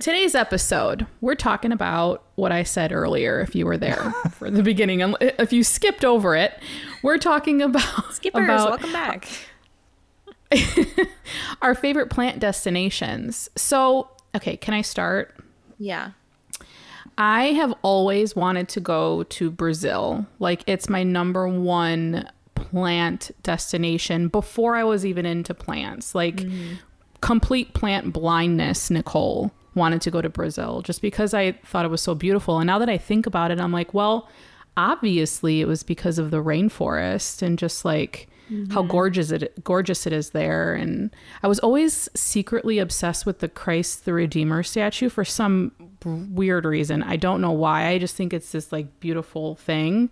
[0.00, 3.40] Today's episode, we're talking about what I said earlier.
[3.40, 6.52] If you were there for the beginning, um, and if you skipped over it,
[7.02, 9.26] we're talking about Skippers, about welcome back.
[11.62, 13.48] our favorite plant destinations.
[13.56, 15.34] So, okay, can I start?
[15.78, 16.10] Yeah.
[17.16, 20.26] I have always wanted to go to Brazil.
[20.38, 26.14] Like it's my number one plant destination before I was even into plants.
[26.14, 26.74] Like mm-hmm.
[27.20, 32.02] Complete plant blindness, Nicole wanted to go to Brazil just because I thought it was
[32.02, 32.58] so beautiful.
[32.58, 34.28] And now that I think about it, I'm like, well,
[34.76, 38.28] obviously it was because of the rainforest and just like
[38.70, 43.48] how gorgeous it gorgeous it is there and I was always secretly obsessed with the
[43.48, 45.72] Christ the Redeemer statue for some
[46.04, 47.02] weird reason.
[47.02, 47.88] I don't know why.
[47.88, 50.08] I just think it's this like beautiful thing.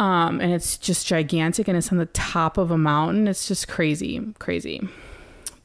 [0.00, 3.28] Um and it's just gigantic and it's on the top of a mountain.
[3.28, 4.88] It's just crazy, crazy.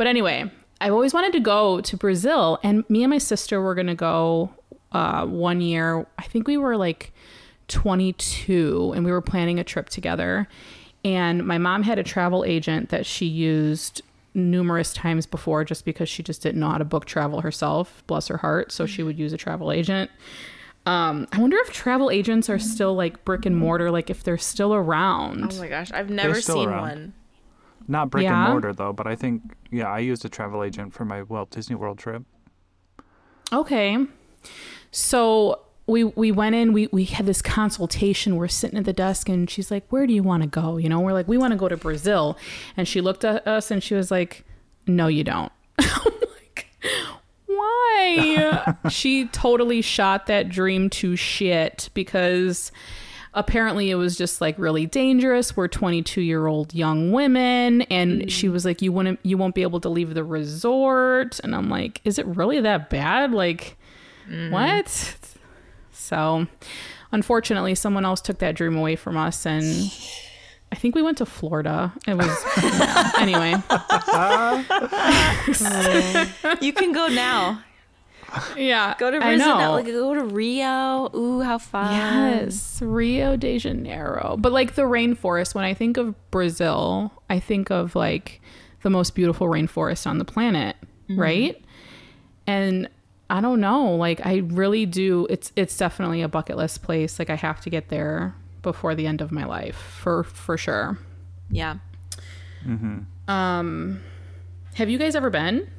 [0.02, 0.50] But anyway,
[0.82, 4.50] I've always wanted to go to Brazil, and me and my sister were gonna go
[4.94, 6.08] uh, one year.
[6.18, 7.14] I think we were like
[7.68, 10.48] 22, and we were planning a trip together.
[11.06, 14.02] And my mom had a travel agent that she used
[14.34, 18.04] numerous times before, just because she just didn't know how to book travel herself.
[18.08, 18.72] Bless her heart.
[18.72, 20.10] So she would use a travel agent.
[20.88, 24.40] Um, I wonder if travel agents are still like brick and mortar, like if they're
[24.40, 25.54] still around.
[25.54, 26.82] Oh my gosh, I've never seen around.
[26.82, 27.14] one.
[27.92, 28.44] Not brick Yeah?
[28.46, 31.50] and mortar though, but I think yeah, I used a travel agent for my Walt
[31.52, 32.24] Disney World trip.
[33.54, 33.98] Okay.
[34.92, 38.38] So we we went in, we we had this consultation.
[38.38, 40.78] We're sitting at the desk and she's like, Where do you want to go?
[40.78, 42.38] You know, we're like, We want to go to Brazil.
[42.78, 44.46] And she looked at us and she was like,
[44.88, 45.52] No, you don't.
[45.80, 46.68] I'm like,
[47.46, 48.76] Why?
[48.90, 52.72] she totally shot that dream to shit because
[53.34, 55.56] apparently it was just like really dangerous.
[55.56, 57.84] We're 22 year old young women.
[57.84, 58.28] And hmm.
[58.28, 61.40] she was like you wouldn't you won't be able to leave the resort.
[61.44, 63.32] And i'm like is it really that bad?
[63.32, 63.78] Like
[64.30, 64.52] mm-hmm.
[64.52, 65.16] what?
[65.92, 66.48] So
[67.12, 69.46] unfortunately someone else took that dream away from us.
[69.46, 69.66] And
[70.72, 71.94] i think we went to florida.
[72.08, 72.30] It was
[73.18, 73.56] anyway.
[76.62, 77.64] You can go now.
[78.58, 79.58] Yeah Go to I Brazil.
[79.58, 79.72] know.
[79.74, 81.10] Like, go to Rio.
[81.16, 81.94] Ooh, how fun.
[81.94, 84.36] Yes, Rio de Janeiro.
[84.40, 88.42] But like the rainforest, when I think of Brazil, I think of like
[88.84, 90.76] the most beautiful rainforest on the planet,
[91.10, 91.64] right?
[92.48, 92.90] And
[93.30, 97.20] I don't know, like I really do it's it's definitely a bucket list place.
[97.20, 100.98] Like I have to get there before the end of my life for for sure.
[101.50, 101.76] Yeah.
[103.28, 104.02] Um,
[104.76, 105.70] have you guys ever been?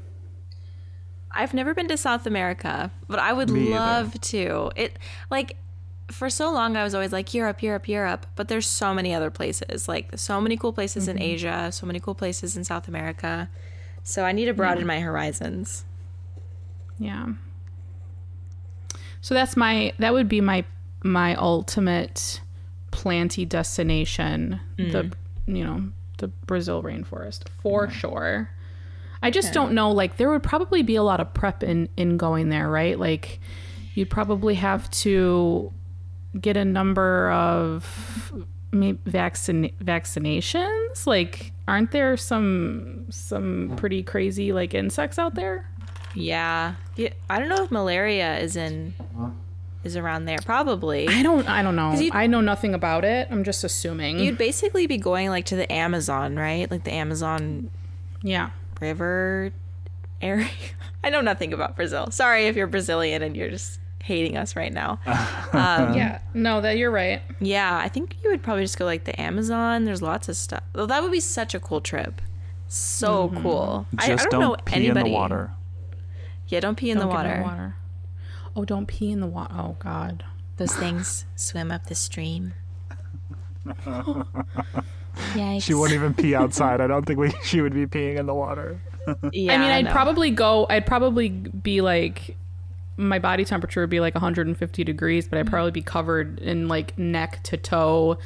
[1.35, 3.74] I've never been to South America, but I would Me either.
[3.74, 4.70] love to.
[4.76, 4.99] It
[5.30, 5.57] like
[6.11, 9.30] for so long I was always like Europe, Europe, Europe, but there's so many other
[9.30, 9.89] places.
[9.89, 11.24] Like so many cool places in mm-hmm.
[11.24, 13.49] Asia, so many cool places in South America.
[14.03, 15.85] So I need to broaden my horizons.
[16.99, 17.28] Yeah.
[19.20, 20.64] So that's my that would be my
[21.03, 22.41] my ultimate
[22.91, 24.61] planty destination.
[24.76, 25.14] The mm.
[25.47, 28.51] you know, the Brazil rainforest for sure.
[29.22, 32.16] I just don't know like there would probably be a lot of prep in in
[32.16, 32.98] going there, right?
[32.98, 33.40] Like
[33.94, 35.72] you'd probably have to
[36.40, 38.32] get a number of
[38.72, 41.06] maybe vaccine vaccinations.
[41.06, 45.68] Like aren't there some some pretty crazy like insects out there?
[46.14, 46.74] Yeah.
[46.96, 47.10] yeah.
[47.30, 48.94] I don't know if malaria is in
[49.84, 50.38] is around there.
[50.44, 51.08] Probably.
[51.08, 51.96] I don't I don't know.
[52.12, 53.28] I know nothing about it.
[53.30, 54.18] I'm just assuming.
[54.18, 56.70] You'd basically be going like to the Amazon, right?
[56.70, 57.70] Like the Amazon
[58.22, 58.50] yeah.
[58.83, 59.53] River
[60.20, 60.49] area.
[61.05, 62.11] I know nothing about Brazil.
[62.11, 64.99] Sorry if you're Brazilian and you're just hating us right now.
[65.55, 66.18] Um, Yeah.
[66.35, 67.20] No, that you're right.
[67.41, 69.85] Yeah, I think you would probably just go like the Amazon.
[69.85, 70.62] There's lots of stuff.
[70.74, 72.20] Well, that would be such a cool trip.
[72.68, 73.87] So cool.
[73.99, 75.01] I, I Just don't, don't, know pee anybody.
[75.01, 75.51] in the water.
[76.49, 77.43] Yeah, don't pee in Don't the get no water.
[77.43, 77.76] water.
[78.57, 79.55] Oh, don't pee in the water.
[79.57, 80.24] Oh God.
[80.57, 82.55] Those things swim up the stream.
[85.34, 85.62] Yikes.
[85.62, 86.80] She wouldn't even pee outside.
[86.80, 88.80] I don't think we, she would be peeing in the water.
[89.32, 89.92] Yeah, I mean, I'd no.
[89.92, 90.66] probably go.
[90.70, 92.36] I'd probably be like,
[92.96, 95.50] my body temperature would be like 150 degrees, but I'd mm-hmm.
[95.50, 98.18] probably be covered in like neck to toe,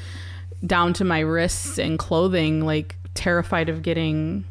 [0.65, 4.45] down to my wrists and clothing, like terrified of getting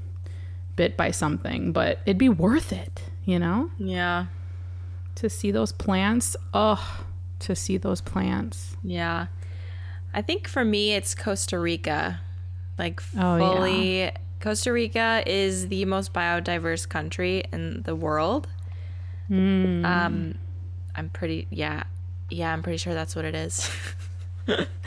[0.75, 1.71] bit by something.
[1.71, 4.25] But it'd be worth it, you know, Yeah,
[5.15, 6.35] to see those plants.
[6.53, 7.03] Oh,
[7.39, 8.75] to see those plants.
[8.83, 9.27] yeah.
[10.13, 12.21] I think for me, it's Costa Rica.
[12.77, 13.55] Like Oh, yeah.
[13.55, 18.47] fully, Costa Rica is the most biodiverse country in the world.
[19.27, 19.83] Hmm.
[19.85, 20.35] Um,
[20.95, 21.83] I'm pretty yeah,
[22.29, 22.53] yeah.
[22.53, 23.69] I'm pretty sure that's what it is.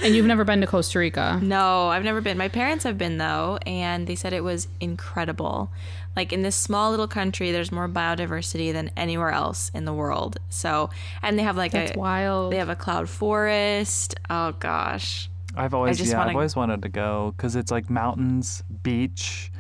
[0.01, 1.41] And you've never been to Costa Rica?
[1.43, 2.39] No, I've never been.
[2.39, 5.73] My parents have been though, and they said it was incredible.
[6.15, 10.39] Like in this small little country, there's more biodiversity than anywhere else in the world.
[10.49, 10.91] So,
[11.23, 12.53] and they have like That's a wild.
[12.53, 14.15] they have a cloud forest.
[14.31, 18.63] Oh gosh, I've always yeah, wanna- I've always wanted to go because it's like mountains,
[18.83, 19.51] beach,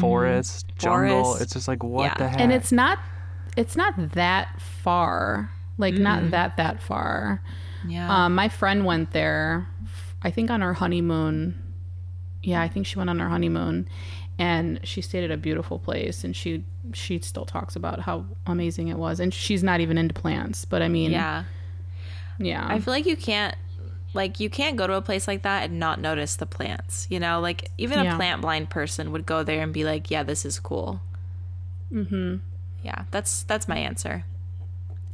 [0.00, 1.00] forest, jungle.
[1.08, 1.22] Mm-hmm.
[1.24, 1.42] Forest.
[1.42, 2.14] It's just like what Yeah.
[2.18, 2.40] the heck?
[2.40, 2.98] and it's not
[3.56, 7.42] it's not that far like not that that far
[7.86, 9.66] yeah, um my friend went there
[10.22, 11.62] i think on her honeymoon
[12.42, 13.88] yeah, I think she went on her honeymoon
[14.38, 18.86] and she stayed at a beautiful place and she she still talks about how amazing
[18.86, 21.42] it was and she's not even into plants, but I mean, Yeah.
[22.38, 22.64] yeah.
[22.68, 23.56] I feel like you can't
[24.14, 27.06] like you can't go to a place like that and not notice the plants.
[27.10, 30.22] You know, like even a plant blind person would go there and be like, "Yeah,
[30.22, 31.00] this is cool."
[31.92, 32.40] Mhm.
[32.82, 34.24] Yeah, that's that's my answer.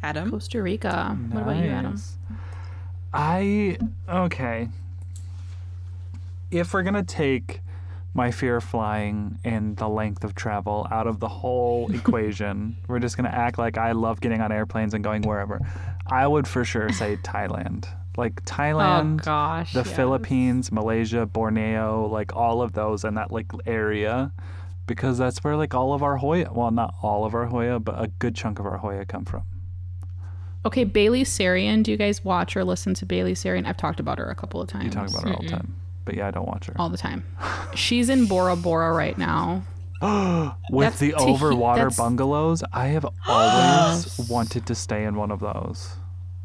[0.03, 0.31] Adam.
[0.31, 1.17] Costa Rica.
[1.31, 2.01] What about you, Adam?
[3.13, 3.79] I
[4.09, 4.69] okay.
[6.51, 7.61] If we're gonna take
[8.15, 12.99] my fear of flying and the length of travel out of the whole equation, we're
[12.99, 15.61] just gonna act like I love getting on airplanes and going wherever.
[16.07, 17.87] I would for sure say Thailand.
[18.17, 19.73] Like oh, Thailand, oh gosh.
[19.73, 19.93] the yes.
[19.97, 24.33] Philippines, Malaysia, Borneo, like all of those and that like area,
[24.87, 28.03] because that's where like all of our Hoya, well, not all of our Hoya, but
[28.03, 29.43] a good chunk of our Hoya come from.
[30.65, 31.83] Okay, Bailey Sarian.
[31.83, 33.67] Do you guys watch or listen to Bailey Sarian?
[33.67, 34.85] I've talked about her a couple of times.
[34.85, 36.75] You talk about her all the time, but yeah, I don't watch her.
[36.79, 37.25] all the time.
[37.75, 39.63] She's in Bora Bora right now.
[40.71, 45.41] With That's the overwater that's- bungalows, I have always wanted to stay in one of
[45.41, 45.97] those.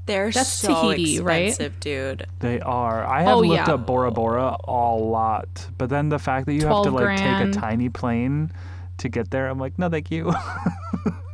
[0.07, 1.47] They're That's so Tahiti, right?
[1.49, 2.25] expensive, dude.
[2.39, 3.05] They are.
[3.05, 3.73] I have Oh, looked yeah.
[3.75, 7.53] up Bora Bora a lot, but then the fact that you have to like grand.
[7.53, 8.51] take a tiny plane
[8.97, 10.33] to get there, I'm like, no, thank you.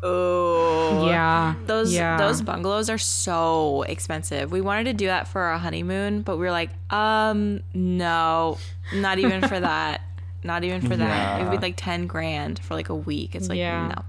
[0.05, 1.05] Oh.
[1.07, 1.55] yeah.
[1.65, 2.17] Those yeah.
[2.17, 4.51] those bungalows are so expensive.
[4.51, 8.57] We wanted to do that for our honeymoon, but we were like, um, no,
[8.93, 10.01] not even for that.
[10.43, 11.39] Not even for that.
[11.39, 13.33] It would be like ten grand for like a week.
[13.33, 13.93] It's like Yeah.
[13.95, 14.03] no.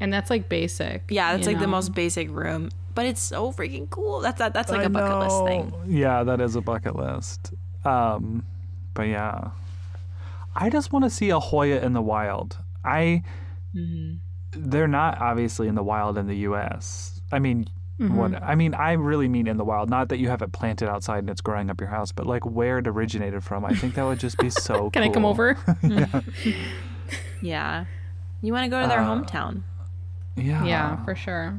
[0.00, 1.04] and that's like basic.
[1.08, 4.20] Yeah, that's you like the most basic room, but it's so freaking cool.
[4.20, 5.72] That's that, that's like a bucket list thing.
[5.86, 7.52] Yeah, that is a bucket list.
[7.84, 8.44] Um,
[8.94, 9.50] but yeah,
[10.56, 12.58] I just want to see a Hoya in the wild.
[12.84, 13.22] I,
[13.74, 14.14] Mm-hmm.
[14.70, 17.20] they're not obviously in the wild in the U.S.
[17.30, 17.66] I mean,
[17.98, 18.14] Mm-hmm.
[18.16, 19.88] what I mean, I really mean in the wild.
[19.88, 22.44] Not that you have it planted outside and it's growing up your house, but like
[22.44, 23.64] where it originated from.
[23.64, 24.74] I think that would just be so.
[24.74, 24.90] Cool.
[24.96, 25.30] Can I come cool.
[25.30, 25.56] over?
[27.42, 27.84] Yeah,
[28.42, 29.62] you want to go to their Uh, hometown.
[30.36, 30.64] Yeah.
[30.64, 31.54] yeah, for sure.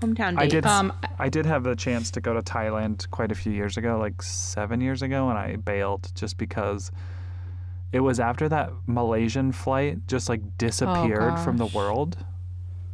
[0.00, 0.38] Hometown date.
[0.38, 0.66] I did.
[0.66, 3.98] Um, I did have the chance to go to Thailand quite a few years ago,
[3.98, 6.90] like seven years ago, and I bailed just because
[7.92, 12.16] it was after that Malaysian flight just like disappeared from the world,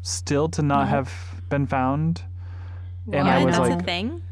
[0.02, 1.12] still to not have
[1.50, 2.22] been found.
[3.12, 4.22] And yeah, I was that's like, a thing.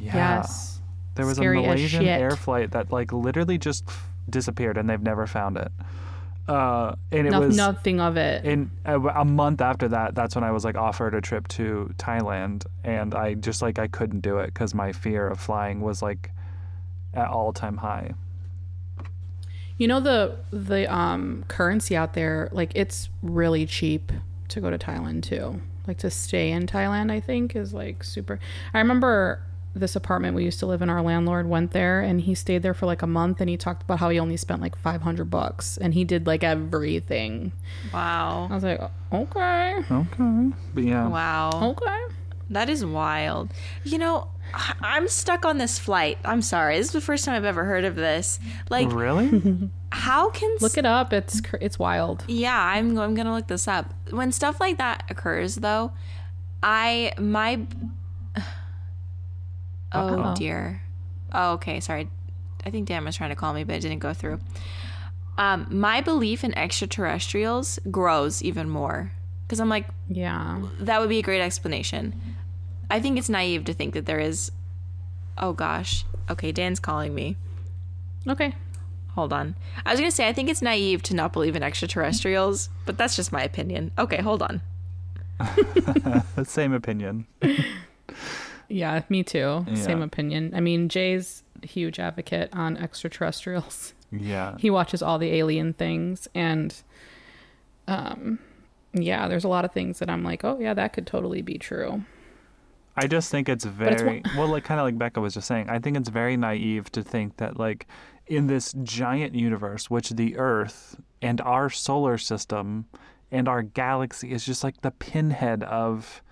[0.00, 0.80] yeah, Yes.
[1.14, 3.88] there was Scary a Malaysian air flight that like literally just
[4.28, 5.70] disappeared, and they've never found it.
[6.46, 8.44] Uh, and it No- was nothing of it.
[8.44, 11.90] in a, a month after that that's when i was like offered a trip to
[11.96, 16.02] thailand and i just like i couldn't do it because my fear of flying was
[16.02, 16.30] like
[17.14, 18.12] at all time high
[19.78, 24.12] You know the the um currency out there, like it's really cheap
[24.48, 25.60] to go to Thailand too.
[25.88, 28.38] Like to stay in Thailand, I think is like super.
[28.72, 29.40] I remember
[29.74, 30.88] this apartment we used to live in.
[30.90, 33.82] Our landlord went there and he stayed there for like a month, and he talked
[33.82, 37.52] about how he only spent like five hundred bucks, and he did like everything.
[37.92, 38.48] Wow.
[38.50, 38.80] I was like,
[39.12, 41.50] okay, okay but yeah Wow.
[41.62, 42.00] okay.
[42.50, 43.52] That is wild.
[43.84, 46.18] You know, I- I'm stuck on this flight.
[46.26, 46.76] I'm sorry.
[46.76, 48.38] This is the first time I've ever heard of this.
[48.68, 51.12] Like, really how can Look it up.
[51.14, 52.22] It's cr- it's wild.
[52.28, 53.94] Yeah, I'm I'm gonna look this up.
[54.10, 55.92] When stuff like that occurs, though,
[56.62, 57.66] I my
[59.94, 60.34] oh Uh-oh.
[60.36, 60.82] dear.
[61.32, 61.80] Oh, okay.
[61.80, 62.08] Sorry.
[62.64, 64.40] I think Dan was trying to call me, but it didn't go through.
[65.36, 69.12] Um, my belief in extraterrestrials grows even more
[69.46, 70.62] because I'm like, Yeah.
[70.80, 72.14] that would be a great explanation.
[72.90, 74.52] I think it's naive to think that there is.
[75.36, 76.04] Oh gosh.
[76.30, 77.36] Okay, Dan's calling me.
[78.28, 78.54] Okay.
[79.14, 79.54] Hold on.
[79.84, 82.96] I was going to say, I think it's naive to not believe in extraterrestrials, but
[82.98, 83.90] that's just my opinion.
[83.98, 84.60] Okay, hold on.
[85.38, 87.26] The same opinion
[88.68, 89.64] Yeah, me too.
[89.74, 90.52] Same opinion.
[90.54, 93.94] I mean, Jay's a huge advocate on extraterrestrials.
[94.12, 96.82] yeah he watches all the alien things and
[97.88, 98.38] um
[98.92, 101.58] yeah there's a lot of things that i'm like oh yeah that could totally be
[101.58, 102.04] true
[102.96, 105.68] I just think it's it's very well, like kind of like Becca was just saying.
[105.68, 107.88] I think it's very naive to think that like
[108.28, 112.86] in this giant universe, which the Earth and our solar system
[113.32, 116.22] and our galaxy is just like the pinhead of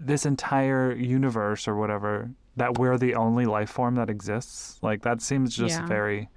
[0.00, 4.78] this entire universe or whatever, that we're the only life form that exists.
[4.82, 5.86] Like that seems just Yeah.
[5.86, 6.28] very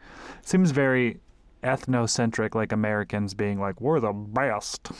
[0.41, 1.19] seems very
[1.63, 4.91] ethnocentric, like Americans being like, we're the best.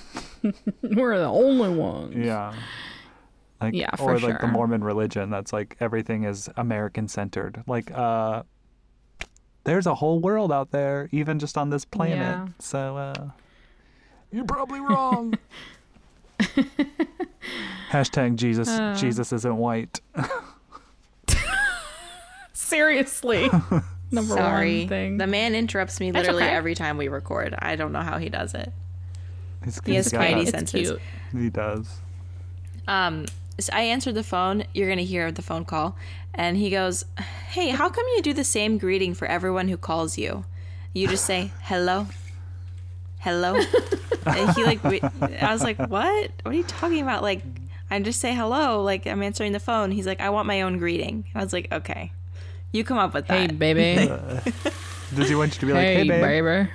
[0.81, 2.53] we're the only ones Yeah.
[3.61, 4.47] Like, Yeah, for or like the.
[4.47, 7.63] Mormon religion that's like everything is American centered.
[7.67, 8.43] Like uh
[9.65, 12.17] there's a whole world out there even just on this planet.
[12.17, 12.47] Yeah.
[12.59, 13.29] So uh
[14.31, 15.33] you're probably wrong.
[17.93, 18.95] Hashtag Jesus Uh.
[18.95, 20.01] Jesus isn't white.
[22.53, 23.49] seriously
[24.11, 24.79] number Sorry.
[24.81, 25.17] one thing.
[25.17, 26.53] The man interrupts me That's literally okay.
[26.55, 27.55] every time we record.
[27.59, 28.71] I don't know how he does it.
[29.63, 30.89] He's, He has he's got spidey it's senses.
[30.89, 31.01] cute.
[31.31, 31.87] He does.
[32.87, 33.25] Um,
[33.59, 34.63] so I answered the phone.
[34.73, 35.95] You're gonna hear the phone call,
[36.33, 37.05] and he goes,
[37.49, 40.43] "Hey, how come you do the same greeting for everyone who calls you?
[40.93, 42.07] You just say hello,
[43.19, 43.55] hello."
[44.25, 46.31] and he like, we- I was like, "What?
[46.41, 47.41] What are you talking about?" Like,
[47.93, 48.81] I just say hello.
[48.81, 49.91] Like I'm answering the phone.
[49.91, 52.11] He's like, "I want my own greeting." I was like, "Okay,
[52.71, 53.95] you come up with Hey, that." baby.
[55.15, 56.21] Does he want you to be like, hey, hey, babe?
[56.43, 56.71] baby.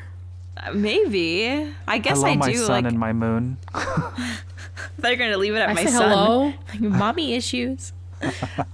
[0.56, 1.74] Uh, Maybe.
[1.88, 2.58] I guess Hello, I my do.
[2.58, 3.56] sun Like and my moon.
[4.98, 6.08] they're gonna leave it at I my say son.
[6.10, 6.52] hello.
[6.68, 7.92] Like, mommy issues.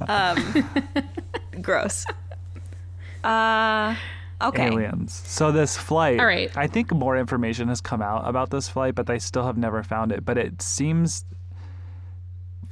[0.09, 0.37] um,
[1.63, 2.05] gross.
[3.23, 3.97] Uh,
[4.43, 4.67] okay.
[4.67, 5.23] aliens.
[5.27, 6.55] So this flight, All right.
[6.57, 9.83] I think more information has come out about this flight, but they still have never
[9.83, 10.25] found it.
[10.25, 11.25] But it seems,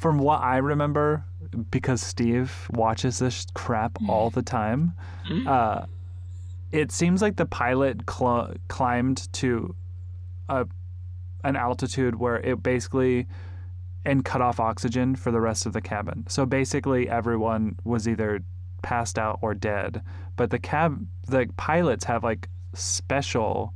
[0.03, 1.25] from what I remember,
[1.71, 4.95] because Steve watches this crap all the time,
[5.47, 5.87] uh,
[6.73, 9.75] it seems like the pilot cl- climbed to
[10.49, 10.67] a
[11.45, 13.27] an altitude where it basically
[14.05, 16.25] and cut off oxygen for the rest of the cabin.
[16.29, 18.41] So basically, everyone was either
[18.83, 20.03] passed out or dead.
[20.37, 23.73] But the cab, the pilots have like special,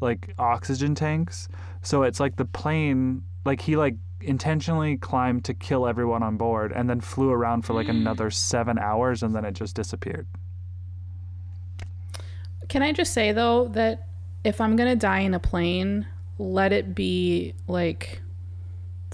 [0.00, 1.48] like oxygen tanks.
[1.82, 6.72] So it's like the plane, like he like intentionally climbed to kill everyone on board,
[6.72, 7.90] and then flew around for like mm.
[7.90, 10.26] another seven hours, and then it just disappeared.
[12.68, 14.06] Can I just say though that
[14.44, 16.06] if I'm gonna die in a plane,
[16.38, 18.20] let it be like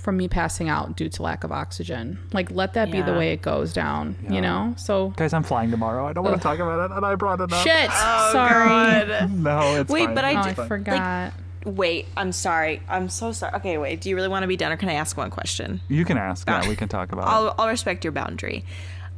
[0.06, 2.18] from me passing out due to lack of oxygen.
[2.32, 4.14] Like let that be the way it goes down.
[4.22, 4.32] Yeah.
[4.34, 4.74] You know.
[4.76, 6.06] So Guys, I'm flying tomorrow.
[6.06, 7.66] I don't want to talk about it, and I brought it up.
[7.66, 7.90] shit.
[7.90, 9.26] Oh, Sorry.
[9.28, 10.14] No, it's Wait, fine.
[10.14, 11.32] but I Oh, d- I It's fine.
[11.66, 11.78] Forgot.
[11.78, 12.82] Wait, I'm sorry.
[12.88, 13.54] I'm so sorry.
[13.56, 14.00] Okay, wait.
[14.00, 15.80] Do you really want to be done, or can I ask one question?
[15.88, 16.48] You can ask.
[16.48, 17.28] Yeah, we can talk about.
[17.28, 18.64] I'll I'll respect your boundary.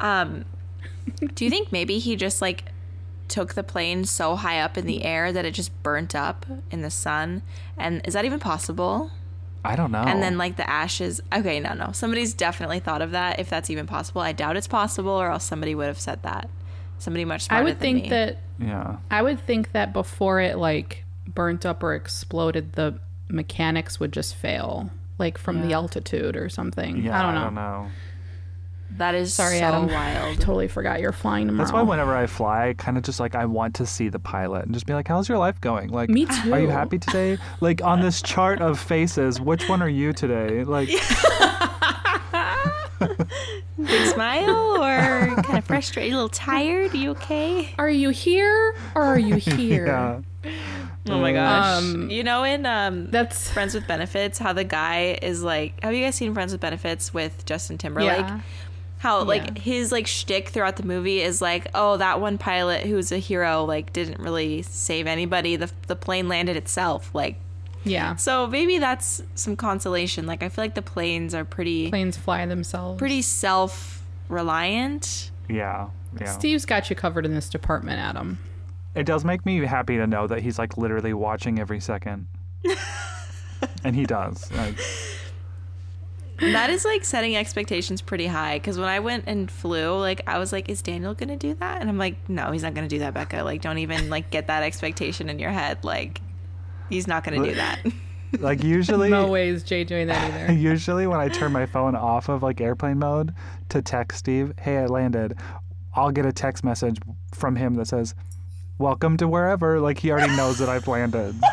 [0.01, 0.45] Um,
[1.35, 2.65] do you think maybe he just like
[3.29, 6.83] took the plane so high up in the air that it just burnt up in
[6.83, 7.43] the sun?
[7.77, 9.11] And is that even possible?
[9.65, 9.99] I don't know.
[9.99, 11.21] And then like the ashes.
[11.33, 11.93] Okay, no, no.
[11.93, 13.39] Somebody's definitely thought of that.
[13.39, 16.49] If that's even possible, I doubt it's possible, or else somebody would have said that.
[16.99, 18.09] Somebody much smarter I would than think me.
[18.11, 18.97] that yeah.
[19.11, 21.05] I would think that before it like
[21.39, 26.97] burnt up or exploded, the mechanics would just fail, like from the altitude or something.
[27.05, 27.87] Yeah, I don't know.
[28.97, 29.87] that is Sorry, so Adam.
[29.87, 30.41] wild.
[30.41, 31.65] Totally forgot you're flying tomorrow.
[31.65, 34.19] That's why whenever I fly, I kind of just like I want to see the
[34.19, 35.91] pilot and just be like, "How's your life going?
[35.91, 36.53] Like, Me too.
[36.53, 37.39] Are you happy today?
[37.61, 40.65] Like on this chart of faces, which one are you today?
[40.65, 40.89] Like,
[43.79, 46.93] Big smile or kind of frustrated, a little tired?
[46.95, 47.73] you okay?
[47.79, 49.87] Are you here or are you here?
[49.87, 50.51] yeah,
[51.11, 51.79] Oh my gosh.
[51.83, 55.95] Um, you know in um That's Friends with Benefits how the guy is like have
[55.95, 58.19] you guys seen Friends with Benefits with Justin Timberlake?
[58.19, 58.41] yeah.
[58.99, 59.63] How like Yeah.
[59.63, 63.65] his like shtick throughout the movie is like, oh, that one pilot who's a hero
[63.65, 65.55] like didn't really save anybody.
[65.57, 67.11] The the plane landed itself.
[67.15, 67.37] Like
[67.85, 68.17] Yeah.
[68.17, 70.27] so maybe that's some consolation.
[70.27, 72.99] Like I feel like the planes are pretty Planes fly themselves.
[72.99, 75.31] pretty self reliant.
[75.49, 75.89] yeah,
[76.21, 76.27] yeah.
[76.33, 78.39] Steve's got you covered in this department, Adam.
[78.99, 82.27] It does make me happy to know that he's like literally watching every second,
[83.85, 84.51] and he does.
[84.51, 84.77] Like,
[86.41, 90.41] That is like setting expectations pretty high because when I went and flew, like I
[90.41, 91.81] was like, is Daniel gonna do that?
[91.81, 93.45] And I'm like, no, he's not gonna do that, Becca.
[93.45, 95.85] Like, don't even like get that expectation in your head.
[95.85, 96.21] Like,
[96.91, 97.79] he's not gonna do that.
[98.41, 100.53] like usually, No way is Jay doing that either.
[100.53, 103.33] usually when I turn my phone off of like airplane mode
[103.69, 105.39] to text Steve, "Hey, I landed,"
[105.95, 106.99] I'll get a text message
[107.33, 108.15] from him that says,
[108.79, 111.37] "Welcome to wherever." Like he already knows that I've landed.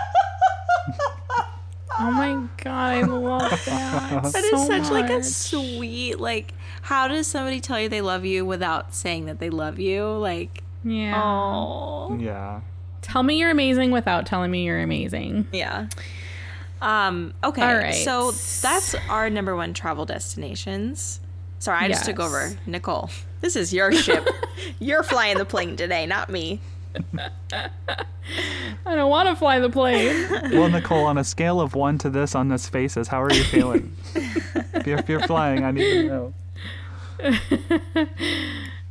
[1.99, 4.23] oh my god, I love that.
[4.33, 6.53] That is so such like a sweet like.
[6.81, 10.05] How does somebody tell you they love you without saying that they love you?
[10.05, 11.21] Like, Yeah.
[11.23, 12.61] oh, Yeah.
[13.01, 15.47] Tell me you're amazing without telling me you're amazing.
[15.51, 15.87] yeah.
[16.81, 17.33] Um.
[17.43, 17.61] Okay.
[17.61, 17.95] All right.
[17.95, 21.19] So that's our number one travel destinations.
[21.59, 22.51] Sorry, I just took over.
[22.67, 23.09] Nicole,
[23.41, 24.27] this is your ship.
[24.79, 26.59] You're flying the plane today, not me.
[28.85, 30.29] I don't want to fly the plane.
[30.51, 33.43] Well, Nicole, on a scale of one to this on this faces, how are you
[33.43, 33.95] feeling?
[34.15, 36.33] if, you're, if you're flying, I need to know.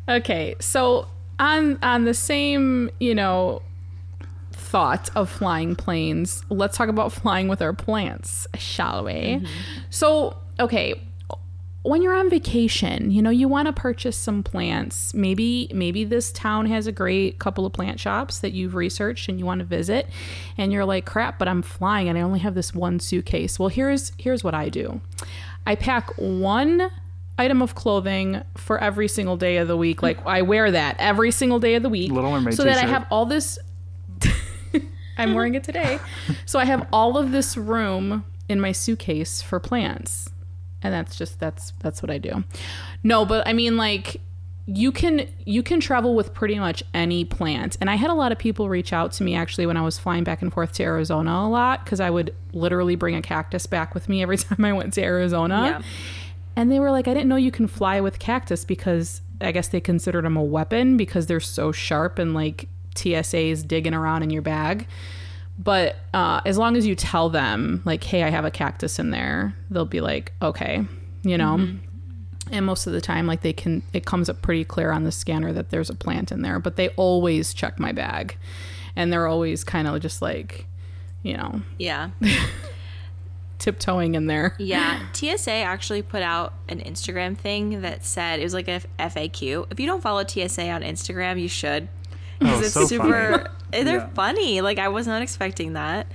[0.09, 3.63] okay, so on on the same, you know,
[4.53, 9.13] thought of flying planes, let's talk about flying with our plants, shall we?
[9.13, 9.47] Mm-hmm.
[9.91, 11.01] So, okay,
[11.85, 15.13] when you're on vacation, you know, you want to purchase some plants.
[15.13, 19.39] Maybe maybe this town has a great couple of plant shops that you've researched and
[19.39, 20.09] you want to visit
[20.57, 23.69] and you're like, "Crap, but I'm flying and I only have this one suitcase." Well,
[23.69, 25.03] here's here's what I do.
[25.67, 26.91] I pack one
[27.39, 30.03] item of clothing for every single day of the week.
[30.03, 32.11] Like I wear that every single day of the week.
[32.11, 32.91] Little Mermaid so that I t-shirt.
[32.91, 33.59] have all this
[35.19, 35.99] I'm wearing it today.
[36.47, 40.31] So I have all of this room in my suitcase for plants.
[40.85, 42.45] And that's just that's that's what I do.
[43.03, 44.21] No, but I mean like
[44.67, 47.77] you can you can travel with pretty much any plant.
[47.81, 49.99] And I had a lot of people reach out to me actually when I was
[49.99, 53.67] flying back and forth to Arizona a lot cuz I would literally bring a cactus
[53.67, 55.81] back with me every time I went to Arizona.
[55.81, 55.83] Yeah.
[56.57, 59.69] And they were like, I didn't know you can fly with cactus because I guess
[59.69, 64.23] they considered them a weapon because they're so sharp and like TSA is digging around
[64.23, 64.87] in your bag.
[65.59, 69.11] But uh, as long as you tell them, like, hey, I have a cactus in
[69.11, 70.85] there, they'll be like, okay,
[71.23, 71.69] you know?
[72.51, 75.13] And most of the time, like, they can, it comes up pretty clear on the
[75.13, 78.37] scanner that there's a plant in there, but they always check my bag.
[78.97, 80.67] And they're always kind of just like,
[81.23, 82.11] you know, Yeah.
[83.59, 84.55] tiptoeing in there.
[84.59, 89.67] Yeah, TSA actually put out an Instagram thing that said it was like a FAQ.
[89.71, 91.89] If you don't follow TSA on Instagram, you should.
[92.39, 93.49] Because Oh, it's so super.
[93.71, 93.85] funny.
[93.85, 94.09] They're Yeah.
[94.15, 94.61] funny.
[94.61, 96.07] Like I was not expecting that.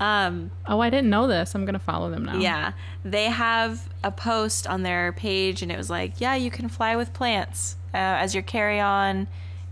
[0.00, 1.54] Um, Oh, I didn't know this.
[1.54, 2.38] I'm going to follow them now.
[2.38, 2.72] yeah,
[3.04, 6.96] they have a post on their page, and it was like, yeah, you can fly
[6.96, 9.26] with plants uh, as your carry-on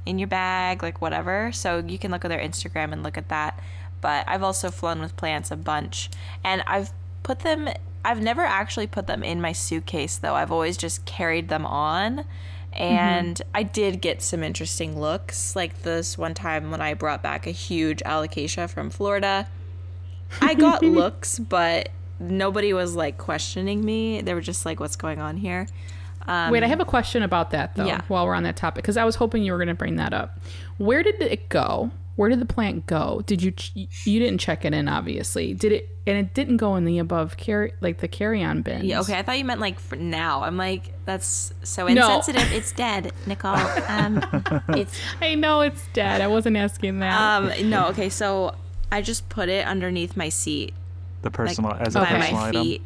[0.06, 1.50] in your bag, like whatever.
[1.52, 3.60] So you can look at their Instagram and look at that.
[4.00, 6.08] But I've also flown with plants a bunch,
[6.42, 6.90] and I've
[7.22, 7.68] put them.
[8.06, 10.34] I've never actually put them in my suitcase though.
[10.34, 12.24] I've always just carried them on.
[12.74, 12.82] Mm-hmm.
[12.82, 17.46] And I did get some interesting looks, like this one time when I brought back
[17.46, 19.48] a huge alocasia from Florida.
[20.40, 24.20] I got looks, but nobody was like questioning me.
[24.20, 25.66] They were just like, "What's going on here?"
[26.26, 27.86] Um, Wait, I have a question about that though.
[27.86, 28.00] yeah.
[28.08, 30.12] While we're on that topic, because I was hoping you were going to bring that
[30.12, 30.38] up.
[30.78, 31.90] Where did it go?
[32.16, 33.22] Where did the plant go?
[33.26, 34.86] Did you ch- you didn't check it in?
[34.88, 35.88] Obviously, did it?
[36.06, 38.84] And it didn't go in the above carry like the carry on bin.
[38.84, 39.18] Yeah, okay.
[39.18, 40.42] I thought you meant like for now.
[40.42, 42.02] I'm like, that's so No.
[42.18, 42.52] insensitive.
[42.52, 43.56] It's dead, Nicole.
[43.88, 44.22] Um,
[44.70, 46.20] it's I know it's dead.
[46.20, 47.18] I wasn't asking that.
[47.20, 47.88] um no.
[47.88, 48.54] Okay, so
[48.92, 50.72] I just put it underneath my seat,
[51.22, 52.62] The like personal as a by personal my item.
[52.62, 52.82] feet.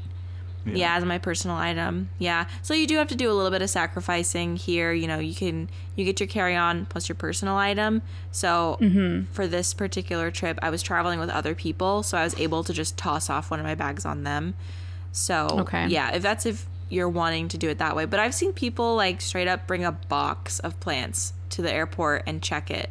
[0.76, 0.96] Yeah.
[0.96, 2.08] as my personal item.
[2.18, 2.46] Yeah.
[2.62, 4.92] So you do have to do a little bit of sacrificing here.
[4.92, 8.02] You know, you can you get your carry on plus your personal item.
[8.32, 9.32] So Mm-hmm.
[9.32, 12.72] for this particular trip, I was traveling with other people, so I was able to
[12.72, 14.54] just toss off one of my bags on them.
[15.12, 15.86] So Okay.
[15.88, 18.04] yeah, if that's if you're wanting to do it that way.
[18.06, 22.22] But I've seen people like straight up bring a box of plants to the airport
[22.26, 22.90] and check it.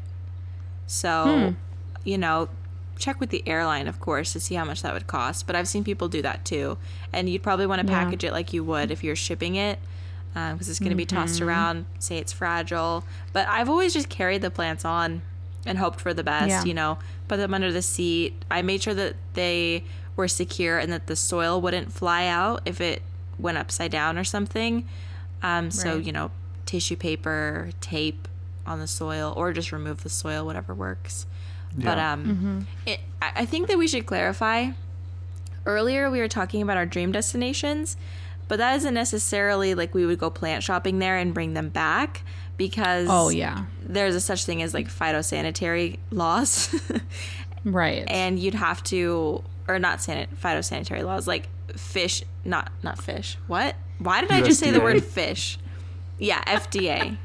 [0.86, 1.56] So,
[2.04, 2.50] you know,
[2.98, 5.48] check with the airline, of course, to see how much that would cost.
[5.48, 6.78] But I've seen people do that too.
[7.14, 8.04] And you'd probably want to Yeah.
[8.04, 9.80] package it like you would if you're shipping it
[10.34, 13.04] because it's going to be tossed around, say it's fragile.
[13.34, 15.24] But I've always just carried the plants on
[15.66, 16.64] and hoped for the best, Yeah.
[16.64, 18.34] you know, put them under the seat.
[18.52, 19.84] I made sure that they
[20.16, 23.02] were secure and that the soil wouldn't fly out if it
[23.40, 24.88] went upside down or something.
[25.42, 26.04] Um, so, Right.
[26.04, 26.30] you know,
[26.68, 28.28] tissue paper, tape
[28.66, 31.26] on the soil, or just remove the soil, whatever works.
[31.76, 32.14] But Yeah.
[32.14, 34.72] um, it, I I think that we should clarify.
[35.66, 37.98] Earlier, we were talking about our dream destinations,
[38.48, 42.22] but that isn't necessarily like we would go plant shopping there and bring them back
[42.56, 46.74] because oh yeah, there's a such thing as like phytosanitary laws,
[47.66, 48.06] right.
[48.08, 53.76] and you'd have to or not sanit phytosanitary laws like fish not not fish what
[54.00, 55.58] why did I just say the word fish?
[56.20, 57.18] Yeah, FDA.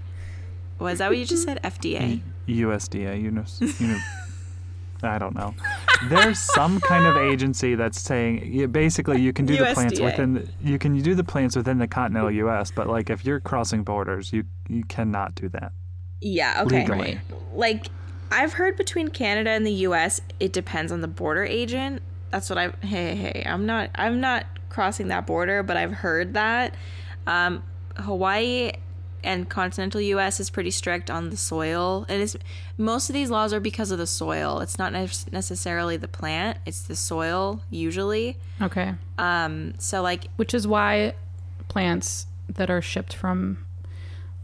[0.79, 1.63] Was that what you just said?
[1.63, 2.23] FDA.
[2.49, 3.45] USDA, you know,
[3.79, 3.99] you know,
[5.03, 5.55] I don't know.
[6.09, 10.35] There's some kind of agency that's saying yeah, basically you can do the plants within
[10.35, 13.83] the, you can do the plants within the continental U.S., but like if you're crossing
[13.83, 15.73] borders, you you cannot do that.
[16.21, 16.81] Yeah, okay.
[16.81, 17.21] Legally.
[17.53, 17.87] Like
[18.31, 22.03] I've heard between Canada and the US, it depends on the border agent.
[22.31, 26.35] That's what I've hey hey, I'm not I'm not crossing that border, but I've heard
[26.35, 26.75] that
[27.27, 27.63] um
[27.97, 28.73] Hawaii
[29.25, 32.07] and continental US is pretty strict on the soil.
[32.09, 32.37] It's
[32.79, 34.61] most of these laws are because of the soil.
[34.61, 38.37] It's not ne- necessarily the plant, it's the soil usually.
[38.61, 38.95] okay.
[39.19, 41.15] Um so like Which is why
[41.69, 43.65] plants that are shipped from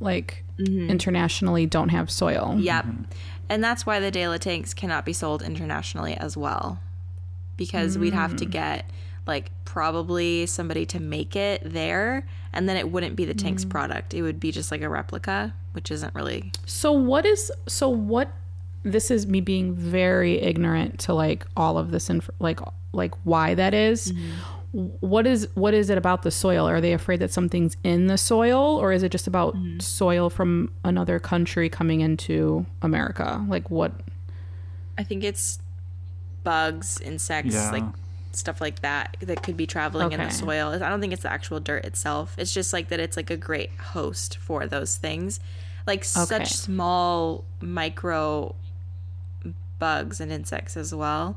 [0.00, 2.56] like internationally don't have soil.
[2.58, 2.86] Yep.
[3.48, 6.80] And that's why the De La tanks cannot be sold internationally as well.
[7.56, 8.88] Because we'd have to get
[9.28, 13.70] like probably somebody to make it there and then it wouldn't be the tank's mm.
[13.70, 14.14] product.
[14.14, 18.32] It would be just like a replica, which isn't really So what is so what
[18.82, 22.60] this is me being very ignorant to like all of this inf- like
[22.92, 24.12] like why that is.
[24.12, 24.86] Mm-hmm.
[25.00, 26.66] What is what is it about the soil?
[26.66, 29.78] Are they afraid that something's in the soil or is it just about mm-hmm.
[29.80, 33.44] soil from another country coming into America?
[33.48, 33.92] Like what
[34.96, 35.58] I think it's
[36.44, 37.70] bugs, insects, Yeah.
[37.70, 37.84] like
[38.32, 40.68] stuff like that that could be traveling in the soil.
[40.70, 42.34] I don't think it's the actual dirt itself.
[42.38, 45.40] It's just like that it's like a great host for those things.
[45.86, 46.06] Like Okay.
[46.26, 48.54] such small micro
[49.78, 51.36] bugs and insects as well.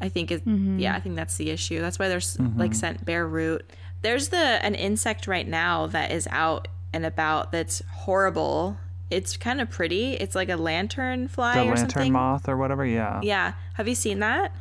[0.00, 0.78] I think it Mm-hmm.
[0.78, 1.80] yeah, I think that's the issue.
[1.80, 3.68] That's why there's like sent bare root.
[4.02, 8.78] There's the an insect right now that is out and about that's horrible.
[9.10, 10.12] It's kind of pretty.
[10.14, 12.12] It's like a lantern fly the or lantern something.
[12.12, 12.84] moth or whatever.
[12.86, 13.20] Yeah.
[13.22, 13.54] Yeah.
[13.74, 14.52] Have you seen that?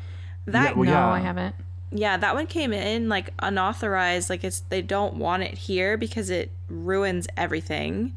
[0.47, 1.07] That well, no, yeah.
[1.09, 1.55] I haven't.
[1.91, 4.29] yeah, that one came in like unauthorized.
[4.29, 8.15] Like it's they don't want it here because it ruins everything.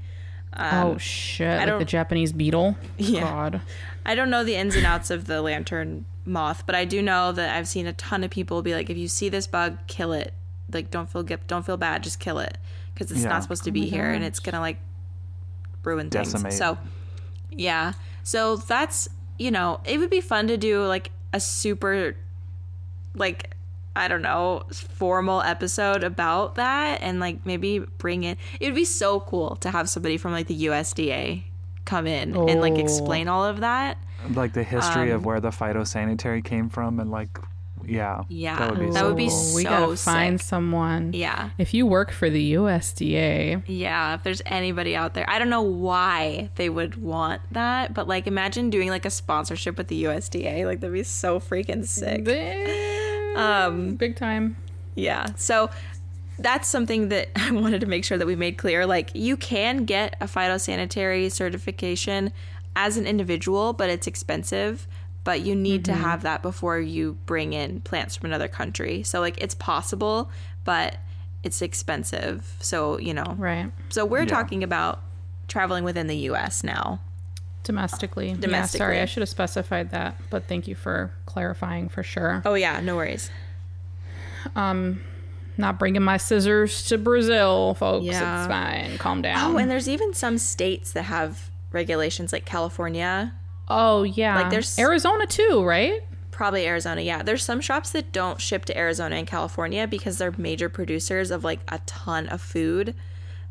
[0.52, 1.48] Um, oh shit!
[1.58, 2.76] Like the don't- Japanese beetle.
[2.98, 3.20] Yeah.
[3.22, 3.60] God.
[4.06, 7.32] I don't know the ins and outs of the lantern moth, but I do know
[7.32, 10.12] that I've seen a ton of people be like, if you see this bug, kill
[10.12, 10.32] it.
[10.72, 12.56] Like don't feel don't feel bad, just kill it
[12.94, 13.28] because it's Yeah.
[13.30, 14.78] not supposed to oh be here and it's gonna like
[15.82, 16.32] ruin things.
[16.32, 16.52] Decimate.
[16.52, 16.78] So
[17.50, 19.08] yeah, so that's
[19.38, 22.16] you know it would be fun to do like a super
[23.14, 23.54] like
[23.96, 28.36] I don't know formal episode about that and like maybe bring in.
[28.60, 31.42] It would be so cool to have somebody from like the USDA
[31.84, 32.78] come in and like Oh.
[32.80, 33.98] explain all of that.
[34.34, 37.38] Like the history Um, of where the phytosanitary came from and like,
[37.90, 38.22] yeah.
[38.28, 39.54] Yeah, That would be, that so would be cool.
[39.54, 41.12] we gotta find someone.
[41.12, 41.50] Yeah.
[41.58, 45.62] If you work for the USDA, Yeah, if there's anybody out there, I don't know
[45.62, 50.64] why they would want that, but like imagine doing like a sponsorship with the USDA.
[50.64, 52.26] Like that'd be so freaking sick.
[53.36, 54.56] um, big time.
[54.94, 55.26] Yeah.
[55.36, 55.70] So
[56.38, 58.86] that's something that I wanted to make sure that we made clear.
[58.86, 62.32] Like you can get a phytosanitary certification
[62.76, 64.86] as an individual, but it's expensive.
[65.30, 69.04] But you need to have that before you bring in plants from another country.
[69.04, 70.28] So like it's possible,
[70.64, 70.96] but
[71.44, 72.56] it's expensive.
[72.58, 73.36] So, you know.
[73.38, 73.70] Right.
[73.90, 75.00] So we're talking about
[75.46, 76.98] traveling within the US now.
[77.62, 78.36] Domestically.
[78.40, 82.42] Yeah, sorry, I should have specified that, but thank you for clarifying for sure.
[82.44, 83.30] Oh yeah, no worries.
[84.56, 85.00] Um
[85.56, 88.04] not bringing my scissors to Brazil, folks.
[88.04, 88.40] Yeah.
[88.40, 88.98] It's fine.
[88.98, 89.54] Calm down.
[89.54, 93.32] Oh, and there's even some states that have regulations like California,
[93.70, 94.34] oh, yeah.
[94.42, 96.02] like, there's- Arizona too, right?
[96.30, 97.02] probably Arizona.
[97.02, 101.30] Yeah, there's some shops that don't ship to Arizona and California because they're major producers
[101.30, 102.94] of like a ton of food.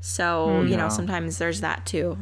[0.01, 0.67] So, hmm.
[0.67, 0.87] you know, Yeah.
[0.87, 2.17] sometimes there's that too.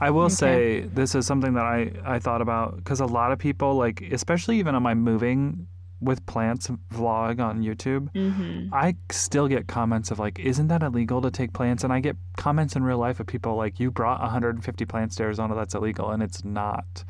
[0.00, 3.38] I will say this is something that I, I thought about because a lot of
[3.38, 5.66] people, like, especially even on my moving
[6.00, 8.72] with plants vlog on YouTube, mm-hmm.
[8.72, 11.84] I still get comments of, like, isn't that illegal to take plants?
[11.84, 15.24] And I get comments in real life of people like, you brought 150 plants to
[15.24, 16.10] Arizona, that's illegal.
[16.10, 17.04] And it's not.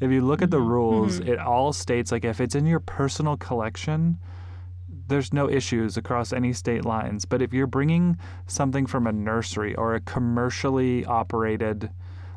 [0.00, 0.68] If you look at the mm-hmm.
[0.68, 1.32] rules, mm-hmm.
[1.32, 4.18] it all states, like, if it's in your personal collection,
[5.08, 7.24] there's no issues across any state lines.
[7.24, 11.90] But if you're bringing something from a nursery or a commercially operated,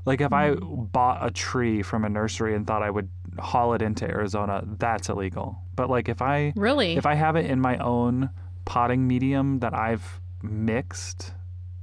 [0.07, 3.81] like if I bought a tree from a nursery and thought I would haul it
[3.81, 5.59] into Arizona, that's illegal.
[5.75, 6.95] But like if I Really?
[6.95, 8.29] if I have it in my own
[8.65, 11.33] potting medium that I've mixed,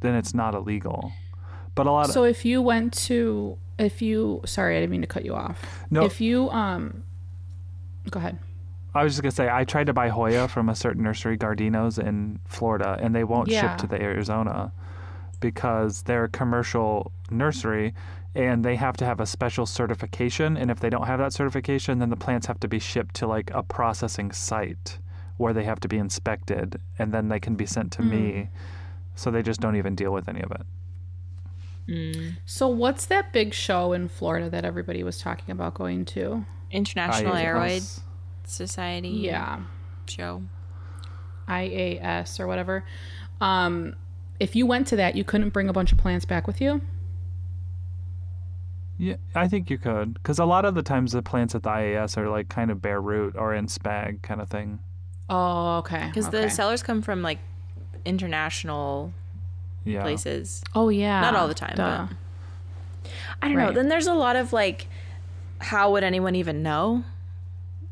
[0.00, 1.12] then it's not illegal.
[1.74, 5.02] But a lot of So if you went to if you sorry, I didn't mean
[5.02, 5.60] to cut you off.
[5.90, 6.04] No.
[6.04, 7.04] If you um
[8.10, 8.38] go ahead.
[8.94, 11.98] I was just gonna say I tried to buy Hoya from a certain nursery, Gardino's
[11.98, 13.60] in Florida, and they won't Yeah.
[13.76, 14.72] ship to the Arizona
[15.40, 17.94] because they're a commercial nursery
[18.34, 20.56] and they have to have a special certification.
[20.56, 23.26] And if they don't have that certification, then the plants have to be shipped to
[23.26, 24.98] like a processing site
[25.36, 28.48] where they have to be inspected and then they can be sent to me.
[29.16, 30.62] So they just don't even deal with any of it.
[32.46, 36.44] So what's that big show in Florida that everybody was talking about going to?
[36.70, 38.00] International I- Aroid
[38.44, 39.60] Society Yeah.
[40.06, 40.42] show.
[41.46, 42.84] IAS or whatever.
[43.40, 43.96] Um
[44.40, 46.80] if you went to that, you couldn't bring a bunch of plants back with you?
[48.96, 51.70] Yeah, I think you could, because a lot of the times the plants at the
[51.70, 54.78] IAS are like kind of bare root or in spag kind of thing.
[55.28, 56.06] Oh, okay.
[56.06, 56.42] Because okay.
[56.42, 57.38] the sellers come from like
[58.04, 59.12] international
[59.84, 60.02] Yeah.
[60.02, 60.62] places.
[60.74, 61.20] Oh yeah.
[61.20, 62.06] Not all the time, Duh.
[62.08, 63.10] but
[63.42, 63.72] I don't know.
[63.72, 64.86] Then there's a lot of like,
[65.58, 67.04] how would anyone even know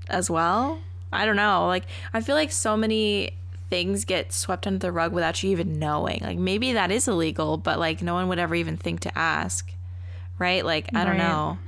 [0.09, 0.79] as well?
[1.13, 1.67] I don't know.
[1.67, 3.33] Like, I feel like so many
[3.73, 6.21] things get swept under the rug without you even knowing.
[6.21, 9.73] Like, maybe that is illegal, but like, no one would ever even think to ask.
[10.39, 10.63] Right?
[10.63, 11.17] Like, I don't Right.
[11.17, 11.59] know.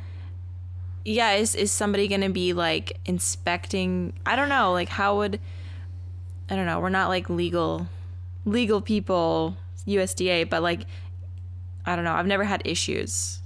[1.07, 4.13] Yeah, is, is somebody going to be like inspecting?
[4.27, 4.73] I don't know.
[4.73, 5.41] Like, how would,
[6.51, 6.79] I don't know.
[6.79, 7.89] We're not like legal,
[8.45, 9.57] legal people,
[9.87, 10.83] USDA, but like,
[11.87, 12.13] I don't know.
[12.13, 13.41] I've never had issues.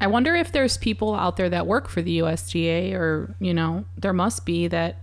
[0.00, 3.84] I wonder if there's people out there that work for the USDA or, you know,
[3.98, 4.96] there must be that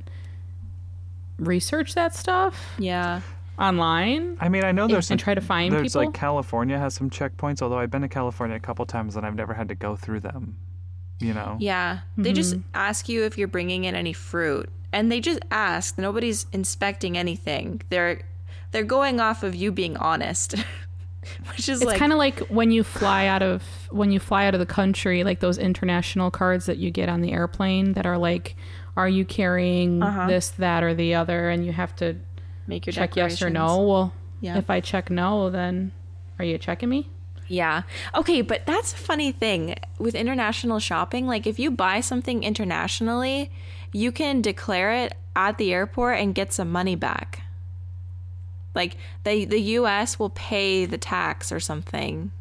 [1.37, 3.21] research that stuff Yeah.
[3.57, 4.37] online.
[4.39, 6.05] I mean, I know there's and some- try to find there's people?
[6.05, 7.61] like California has some checkpoints.
[7.61, 10.21] Although I've been to California a couple times and I've never had to go through
[10.21, 10.57] them.
[11.19, 11.57] You know.
[11.59, 11.99] Yeah.
[12.17, 12.35] They mm-hmm.
[12.35, 15.97] just ask you if you're bringing in any fruit and they just ask.
[15.97, 17.81] Nobody's inspecting anything.
[17.89, 18.21] They're
[18.71, 20.55] they're going off of you being honest,
[21.49, 24.45] which is It's like kind of like when you fly out of when you fly
[24.45, 28.05] out of the country, like those international cards that you get on the airplane that
[28.05, 28.55] are like,
[28.95, 30.27] "Are you carrying uh-huh.
[30.27, 32.15] this, that, or the other?" And you have to
[32.67, 33.81] make your check yes or no.
[33.81, 34.57] Well, Yeah.
[34.57, 35.91] if I check no, then
[36.39, 37.09] are you checking me?
[37.47, 37.83] Yeah.
[38.15, 41.27] Okay, but that's a funny thing with international shopping.
[41.27, 43.51] Like, if you buy something internationally,
[43.91, 47.41] you can declare it at the airport and get some money back.
[48.73, 50.17] Like, the the U.S.
[50.17, 52.31] will pay the tax or something.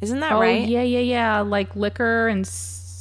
[0.00, 0.68] Isn't that oh right?
[0.68, 1.40] yeah, yeah, yeah.
[1.40, 2.46] Like liquor and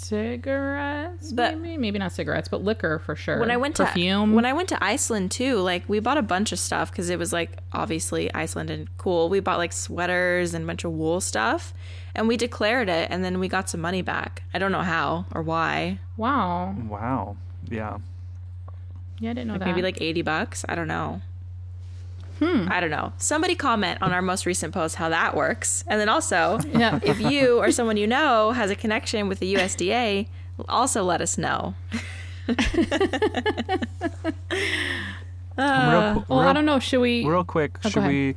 [0.04, 3.40] cigarettes, But- maybe maybe not cigarettes, but liquor for sure.
[3.40, 6.22] When I went perfume, to when I went to Iceland too, like we bought a
[6.22, 9.30] bunch of stuff because it was like obviously Iceland and cool.
[9.30, 11.74] We bought like sweaters and a bunch of wool stuff,
[12.16, 14.44] and we declared it, and then we got some money back.
[14.54, 16.00] I don't know how or why.
[16.18, 17.38] wow, Wow.
[17.70, 17.98] Yeah.
[19.20, 19.66] yeah, I didn't know that.
[19.66, 21.22] maybe like 80 bucks i don't know
[22.44, 22.68] Hmm.
[22.72, 26.10] i don't know somebody comment on our most recent post how that works and then
[26.10, 27.00] also yeah.
[27.04, 30.28] if you or someone you know has a connection with the usda
[30.68, 31.76] also let us know
[35.58, 36.80] real, uh, qu- well, I don't know.
[36.80, 37.26] Should we?
[37.26, 38.36] Real quick, Oh, should we?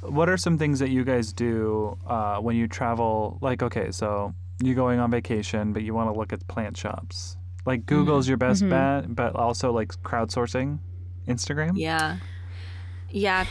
[0.00, 3.38] What are some things that you guys do uh, when you travel?
[3.40, 7.36] Like, okay, so you're going on vacation, but you want to look at plant shops.
[7.66, 7.94] Like mm-hmm.
[7.94, 8.70] Google's your best mm-hmm.
[8.70, 10.78] bet, but also like crowdsourcing,
[11.28, 11.72] Instagram.
[11.74, 12.18] yeah
[13.12, 13.46] yeah.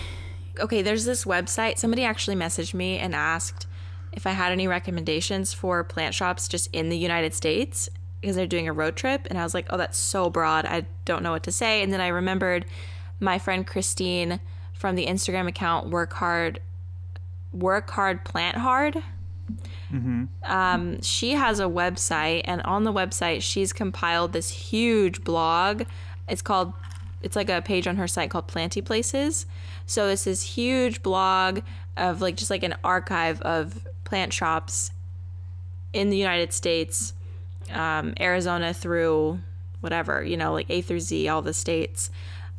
[0.60, 1.78] Okay there's this website.
[1.78, 3.68] Somebody actually messaged me and asked
[4.14, 7.90] if i had any recommendations for plant shops just in the united states
[8.20, 10.66] because they're doing a road trip and i was like oh that's so broad.
[10.66, 11.82] I don't know what to say.
[11.82, 12.66] And then i remembered
[13.20, 14.40] my friend christine
[14.74, 16.60] from the instagram account work hard
[17.54, 19.02] work hard plant hard.
[20.44, 25.84] Um, she has a website and on the website she's compiled this huge blog.
[26.30, 26.74] It's called
[27.24, 29.46] it's like a page on her site called planty places
[29.86, 31.62] so it's this huge blog
[31.98, 34.92] of like just like an archive of plant shops
[35.94, 37.14] in the united states
[37.72, 39.40] um, arizona through
[39.82, 42.10] whatever you know like a through z all the states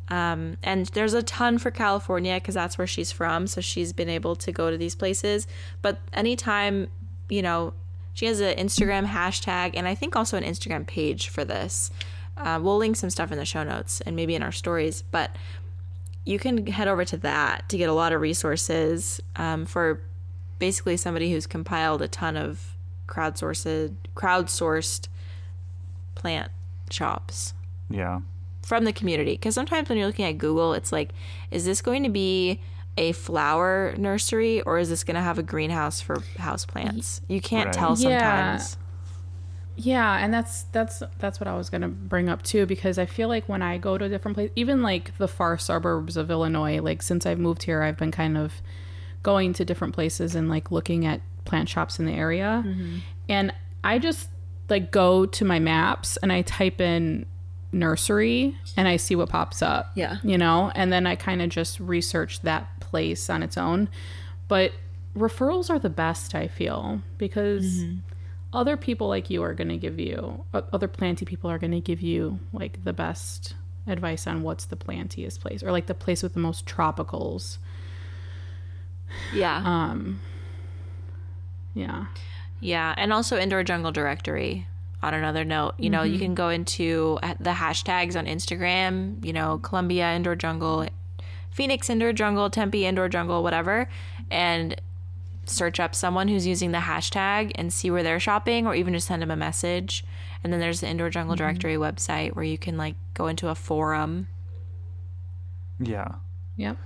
[0.09, 3.47] um, and there's a ton for California because that's where she's from.
[3.47, 5.47] So she's been able to go to these places.
[5.81, 6.89] But anytime,
[7.29, 7.73] you know,
[8.13, 11.89] she has an Instagram hashtag and I think also an Instagram page for this.
[12.37, 15.03] Uh, we'll link some stuff in the show notes and maybe in our stories.
[15.11, 15.31] But
[16.25, 20.01] you can head over to that to get a lot of resources um, for
[20.59, 22.75] basically somebody who's compiled a ton of
[23.07, 25.07] crowdsourced, crowdsourced
[26.15, 26.51] plant
[26.89, 27.53] shops
[27.89, 28.21] Yeah.
[28.61, 31.09] from the community because sometimes when you're looking at google it's like
[31.51, 32.61] is this going to be
[32.97, 37.41] a flower nursery or is this going to have a greenhouse for house plants you
[37.41, 37.73] can't Right.
[37.73, 38.82] tell sometimes Yeah,
[40.17, 43.49] and that's that's that's what I was gonna bring up too because I feel like
[43.49, 47.01] when I go to a different place, even like the far suburbs of Illinois, like
[47.01, 48.61] since I've moved here, I've been kind of
[49.23, 52.97] going to different places and like looking at plant shops in the area, mm-hmm.
[53.27, 54.29] and I just
[54.69, 57.25] like go to my maps and I type in
[57.71, 59.91] nursery and I see what pops up.
[59.95, 60.17] Yeah.
[60.23, 63.89] you know, and then I kind of just research that place on its own,
[64.47, 64.73] but
[65.15, 67.97] referrals are the best I feel because mm-hmm.
[68.53, 71.79] Other people like you are going to give you other planty people are going to
[71.79, 73.55] give you like the best
[73.87, 77.57] advice on what's the plantiest place or like the place with the most tropicals.
[79.33, 79.61] Yeah.
[79.65, 80.21] Um
[81.73, 82.05] yeah.
[82.59, 84.67] Yeah and also indoor jungle directory.
[85.01, 89.59] On another note you know you can go into the hashtags on instagram you know
[89.61, 90.87] columbia indoor jungle
[91.51, 93.89] phoenix indoor jungle tempe indoor jungle whatever
[94.31, 94.79] and
[95.45, 99.07] search up someone who's using the hashtag and see where they're shopping or even just
[99.07, 100.05] send them a message.
[100.43, 103.55] And then there's the indoor jungle directory website where you can like go into a
[103.55, 104.27] forum.
[105.79, 106.15] Yeah.
[106.55, 106.77] yep.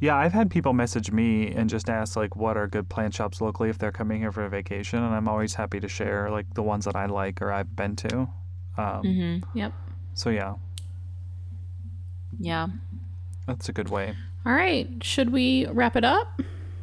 [0.00, 3.40] Yeah, I've had people message me and just ask like what are good plant shops
[3.40, 6.52] locally if they're coming here for a vacation, and I'm always happy to share like
[6.54, 8.28] the ones that I like or I've been to.
[8.76, 9.72] Um, yep.
[10.14, 10.54] So yeah,
[12.40, 12.66] yeah.
[13.46, 14.16] That's a good way.
[14.44, 14.88] all right.
[15.02, 16.40] Should we wrap it up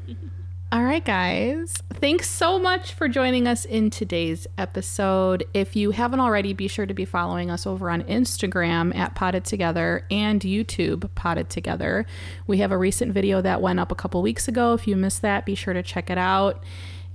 [0.71, 1.81] all right guys.
[1.95, 5.43] Thanks so much for joining us in today's episode.
[5.51, 9.45] If you haven't already be sure to be following us over on instagram at potted
[9.45, 12.05] together and youtube potted together.
[12.45, 14.75] We have a recent video that went up a couple weeks ago.
[14.75, 16.63] If you missed that be sure to check it out.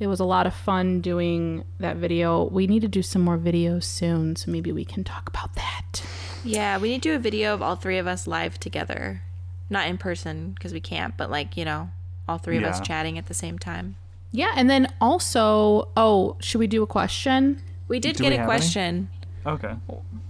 [0.00, 2.48] It was a lot of fun doing that video.
[2.48, 6.04] We need to do some more videos soon so maybe we can talk about that.
[6.42, 9.22] Yeah we need to do a video of all three of us live together.
[9.70, 11.90] Not in person because we can't but like you know
[12.28, 13.96] all three of us chatting at the same time
[14.32, 18.34] yeah and then also oh should we do a question we did Do get we
[18.36, 18.58] a have any?
[18.58, 19.10] question
[19.46, 19.74] Okay.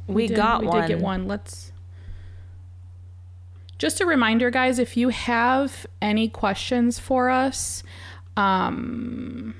[0.08, 1.70] we, did- got we one did get one let's
[3.76, 7.82] just a reminder, guys, if you have any questions for us,
[8.36, 9.54] um,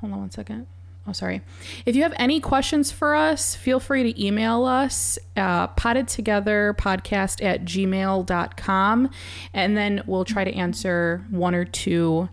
[0.00, 0.66] hold on one second.
[1.08, 1.40] Oh, sorry.
[1.84, 7.64] If you have any questions for us, feel free to email us, uh, podcast at
[7.64, 9.10] gmail.com,
[9.54, 12.28] and then we'll try to answer one or two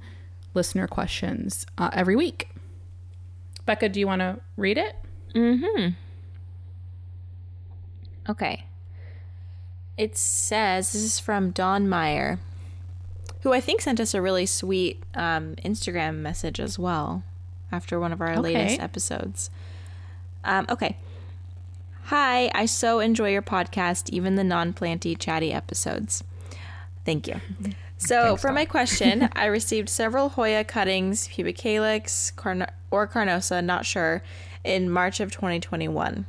[0.56, 2.50] listener questions uh, every week.
[3.66, 4.96] Becca, do you want to read it?
[5.36, 5.96] Mhm.
[8.28, 8.66] Okay.
[9.98, 12.40] It says this is from Dawn Meyer,
[13.42, 17.24] who I think sent us a really sweet um, Instagram message as well
[17.74, 19.50] after one of our latest episodes.
[20.44, 20.98] Um, okay.
[22.06, 26.24] Hi, I so enjoy your podcast, even the non planty chatty episodes.
[27.06, 27.42] Thank you.
[27.96, 34.22] So, for my question, I received several Hoya cuttings, pubicalyx, carno- or carnosa, not sure,
[34.66, 36.26] in March of 2021.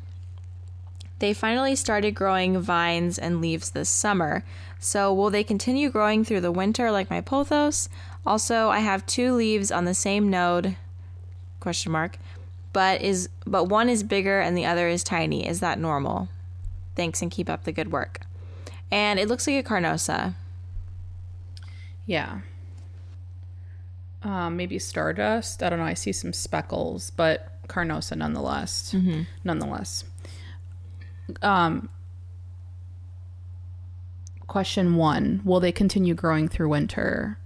[1.19, 4.45] They finally started growing vines and leaves this summer.
[4.79, 7.89] So, will they continue growing through the winter like my pothos?
[8.25, 10.77] Also, I have two leaves on the same node
[11.65, 12.19] question mark,
[12.73, 15.49] but is but one is bigger and the other is tiny.
[15.49, 16.29] Is that normal?
[16.95, 18.21] Thanks and keep up the good work.
[18.93, 20.35] And it looks like a carnosa.
[22.07, 22.41] Yeah.
[24.23, 25.63] Um, maybe stardust.
[25.63, 25.85] I don't know.
[25.87, 28.95] I see some speckles, but carnosa nonetheless.
[29.43, 30.05] Nonetheless.
[31.43, 31.89] Um,
[34.47, 37.39] question one: Will they continue growing through winter?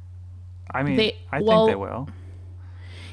[0.73, 2.09] I mean, They- I well- think they will.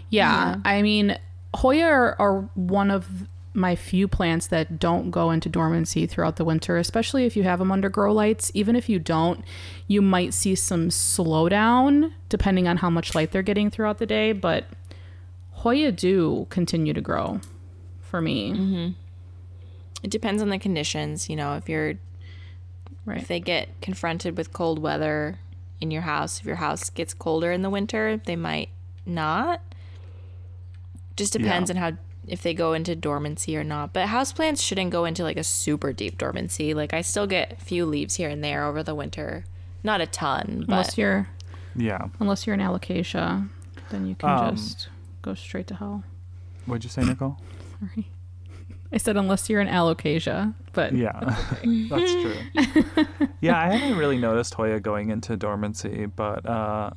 [0.09, 1.17] Yeah, I mean,
[1.55, 6.43] Hoya are, are one of my few plants that don't go into dormancy throughout the
[6.43, 8.51] winter, especially if you have them under grow lights.
[8.53, 9.43] Even if you don't,
[9.87, 14.33] you might see some slowdown depending on how much light they're getting throughout the day.
[14.33, 14.65] But
[15.51, 17.39] Hoya do continue to grow
[18.01, 18.51] for me.
[18.51, 18.89] Mm-hmm.
[20.03, 21.95] It depends on the conditions, you know, if you're
[23.05, 23.19] Right.
[23.21, 25.37] if they get confronted with cold weather
[25.79, 28.69] in your house, if your house gets colder in the winter, they might
[29.05, 29.61] not.
[31.15, 31.75] Just depends Yeah.
[31.77, 31.97] on how
[32.27, 33.93] if they go into dormancy or not.
[33.93, 36.73] But houseplants shouldn't go into like a super deep dormancy.
[36.73, 39.45] Like I still get a few leaves here and there over the winter.
[39.83, 41.27] Not a ton, unless but you're
[41.75, 42.07] Yeah.
[42.19, 43.47] unless you're an alocasia,
[43.89, 44.89] then you can Um, just
[45.21, 46.03] go straight to hell.
[46.65, 47.37] What'd you say, Nicole?
[47.79, 48.07] Sorry.
[48.91, 51.11] I said unless you're an alocasia, but Yeah,
[51.89, 53.05] that's true.
[53.41, 56.89] yeah, I haven't really noticed Hoya going into dormancy, but uh,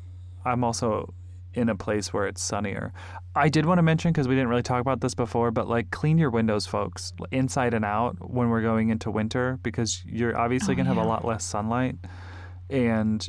[0.45, 1.13] I'm also
[1.55, 2.93] in a place where it's sunnier.
[3.35, 5.91] I did want to mention because we didn't really talk about this before, but like
[5.91, 10.75] clean your windows, folks, inside and out when we're going into winter because you're obviously
[10.75, 11.97] oh, gonna have a lot less sunlight,
[12.71, 13.29] and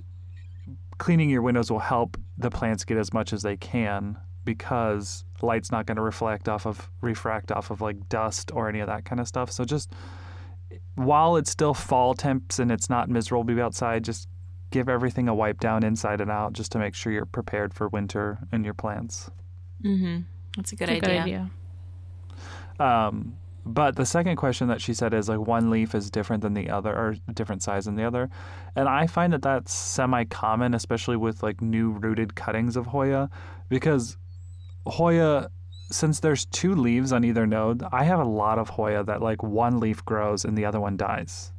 [0.97, 5.71] cleaning your windows will help the plants get as much as they can because light's
[5.71, 9.05] not going to reflect off of refract off of like dust or any of that
[9.05, 9.51] kind of stuff.
[9.51, 9.91] So just
[10.95, 14.27] while it's still fall temps and it's not miserable to be outside, just
[14.71, 17.87] give everything a wipe down inside and out just to make sure you're prepared for
[17.87, 19.29] winter and your plants.
[20.55, 21.11] that's a good, it's a idea.
[21.11, 21.51] good idea.
[22.79, 23.33] Um,
[23.65, 26.69] but the second question that she said is like one leaf is different than the
[26.69, 28.29] other or different size than the other.
[28.75, 33.29] And I find that that's semi common, especially with like new rooted cuttings of Hoya,
[33.67, 34.17] because
[34.87, 35.51] Hoya,
[35.91, 39.43] since there's two leaves on either node, I have a lot of Hoya that like
[39.43, 41.51] one leaf grows and the other one dies.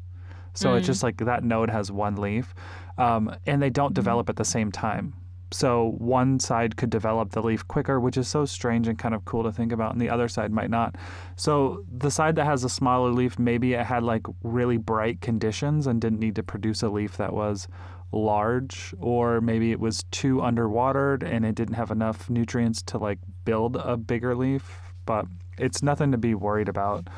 [0.53, 2.55] So it's just like that node has one leaf,
[3.01, 5.15] um, and they don't develop at the same time.
[5.53, 9.25] So one side could develop the leaf quicker, which is so strange and kind of
[9.25, 10.95] cool to think about, and the other side might not.
[11.35, 15.89] So the side that has a smaller leaf, maybe it had like really bright conditions
[15.89, 17.67] and didn't need to produce a leaf that was
[18.13, 23.19] large, or maybe it was too underwatered and it didn't have enough nutrients to like
[23.45, 24.81] build a bigger leaf.
[25.05, 25.27] But
[25.59, 27.09] it's nothing to be worried about,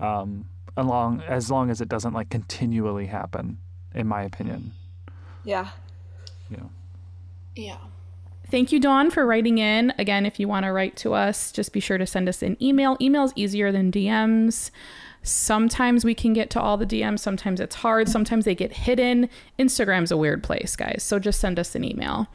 [0.00, 0.46] um,
[0.76, 3.58] along as long as it doesn't like continually happen,
[3.94, 4.72] in my opinion.
[5.44, 5.70] Yeah.
[6.50, 6.64] Yeah.
[7.54, 7.78] Yeah.
[8.50, 9.92] Thank you, Dawn, for writing in.
[9.98, 12.56] Again, if you want to write to us, just be sure to send us an
[12.62, 12.96] email.
[13.00, 14.70] Email's easier than DMs.
[15.22, 19.30] Sometimes we can get to all the DMs, sometimes it's hard, sometimes they get hidden.
[19.58, 21.02] Instagram's a weird place, guys.
[21.02, 22.28] So just send us an email.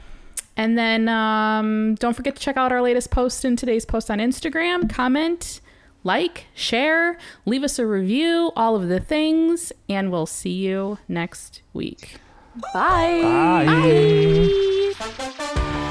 [0.57, 4.17] And then um, don't forget to check out our latest post in today's post on
[4.17, 4.89] Instagram.
[4.89, 5.61] Comment,
[6.03, 11.61] like, share, leave us a review, all of the things, and we'll see you next
[11.73, 12.19] week.
[12.55, 13.21] Bye.
[13.21, 14.95] Bye.
[14.99, 15.85] Bye.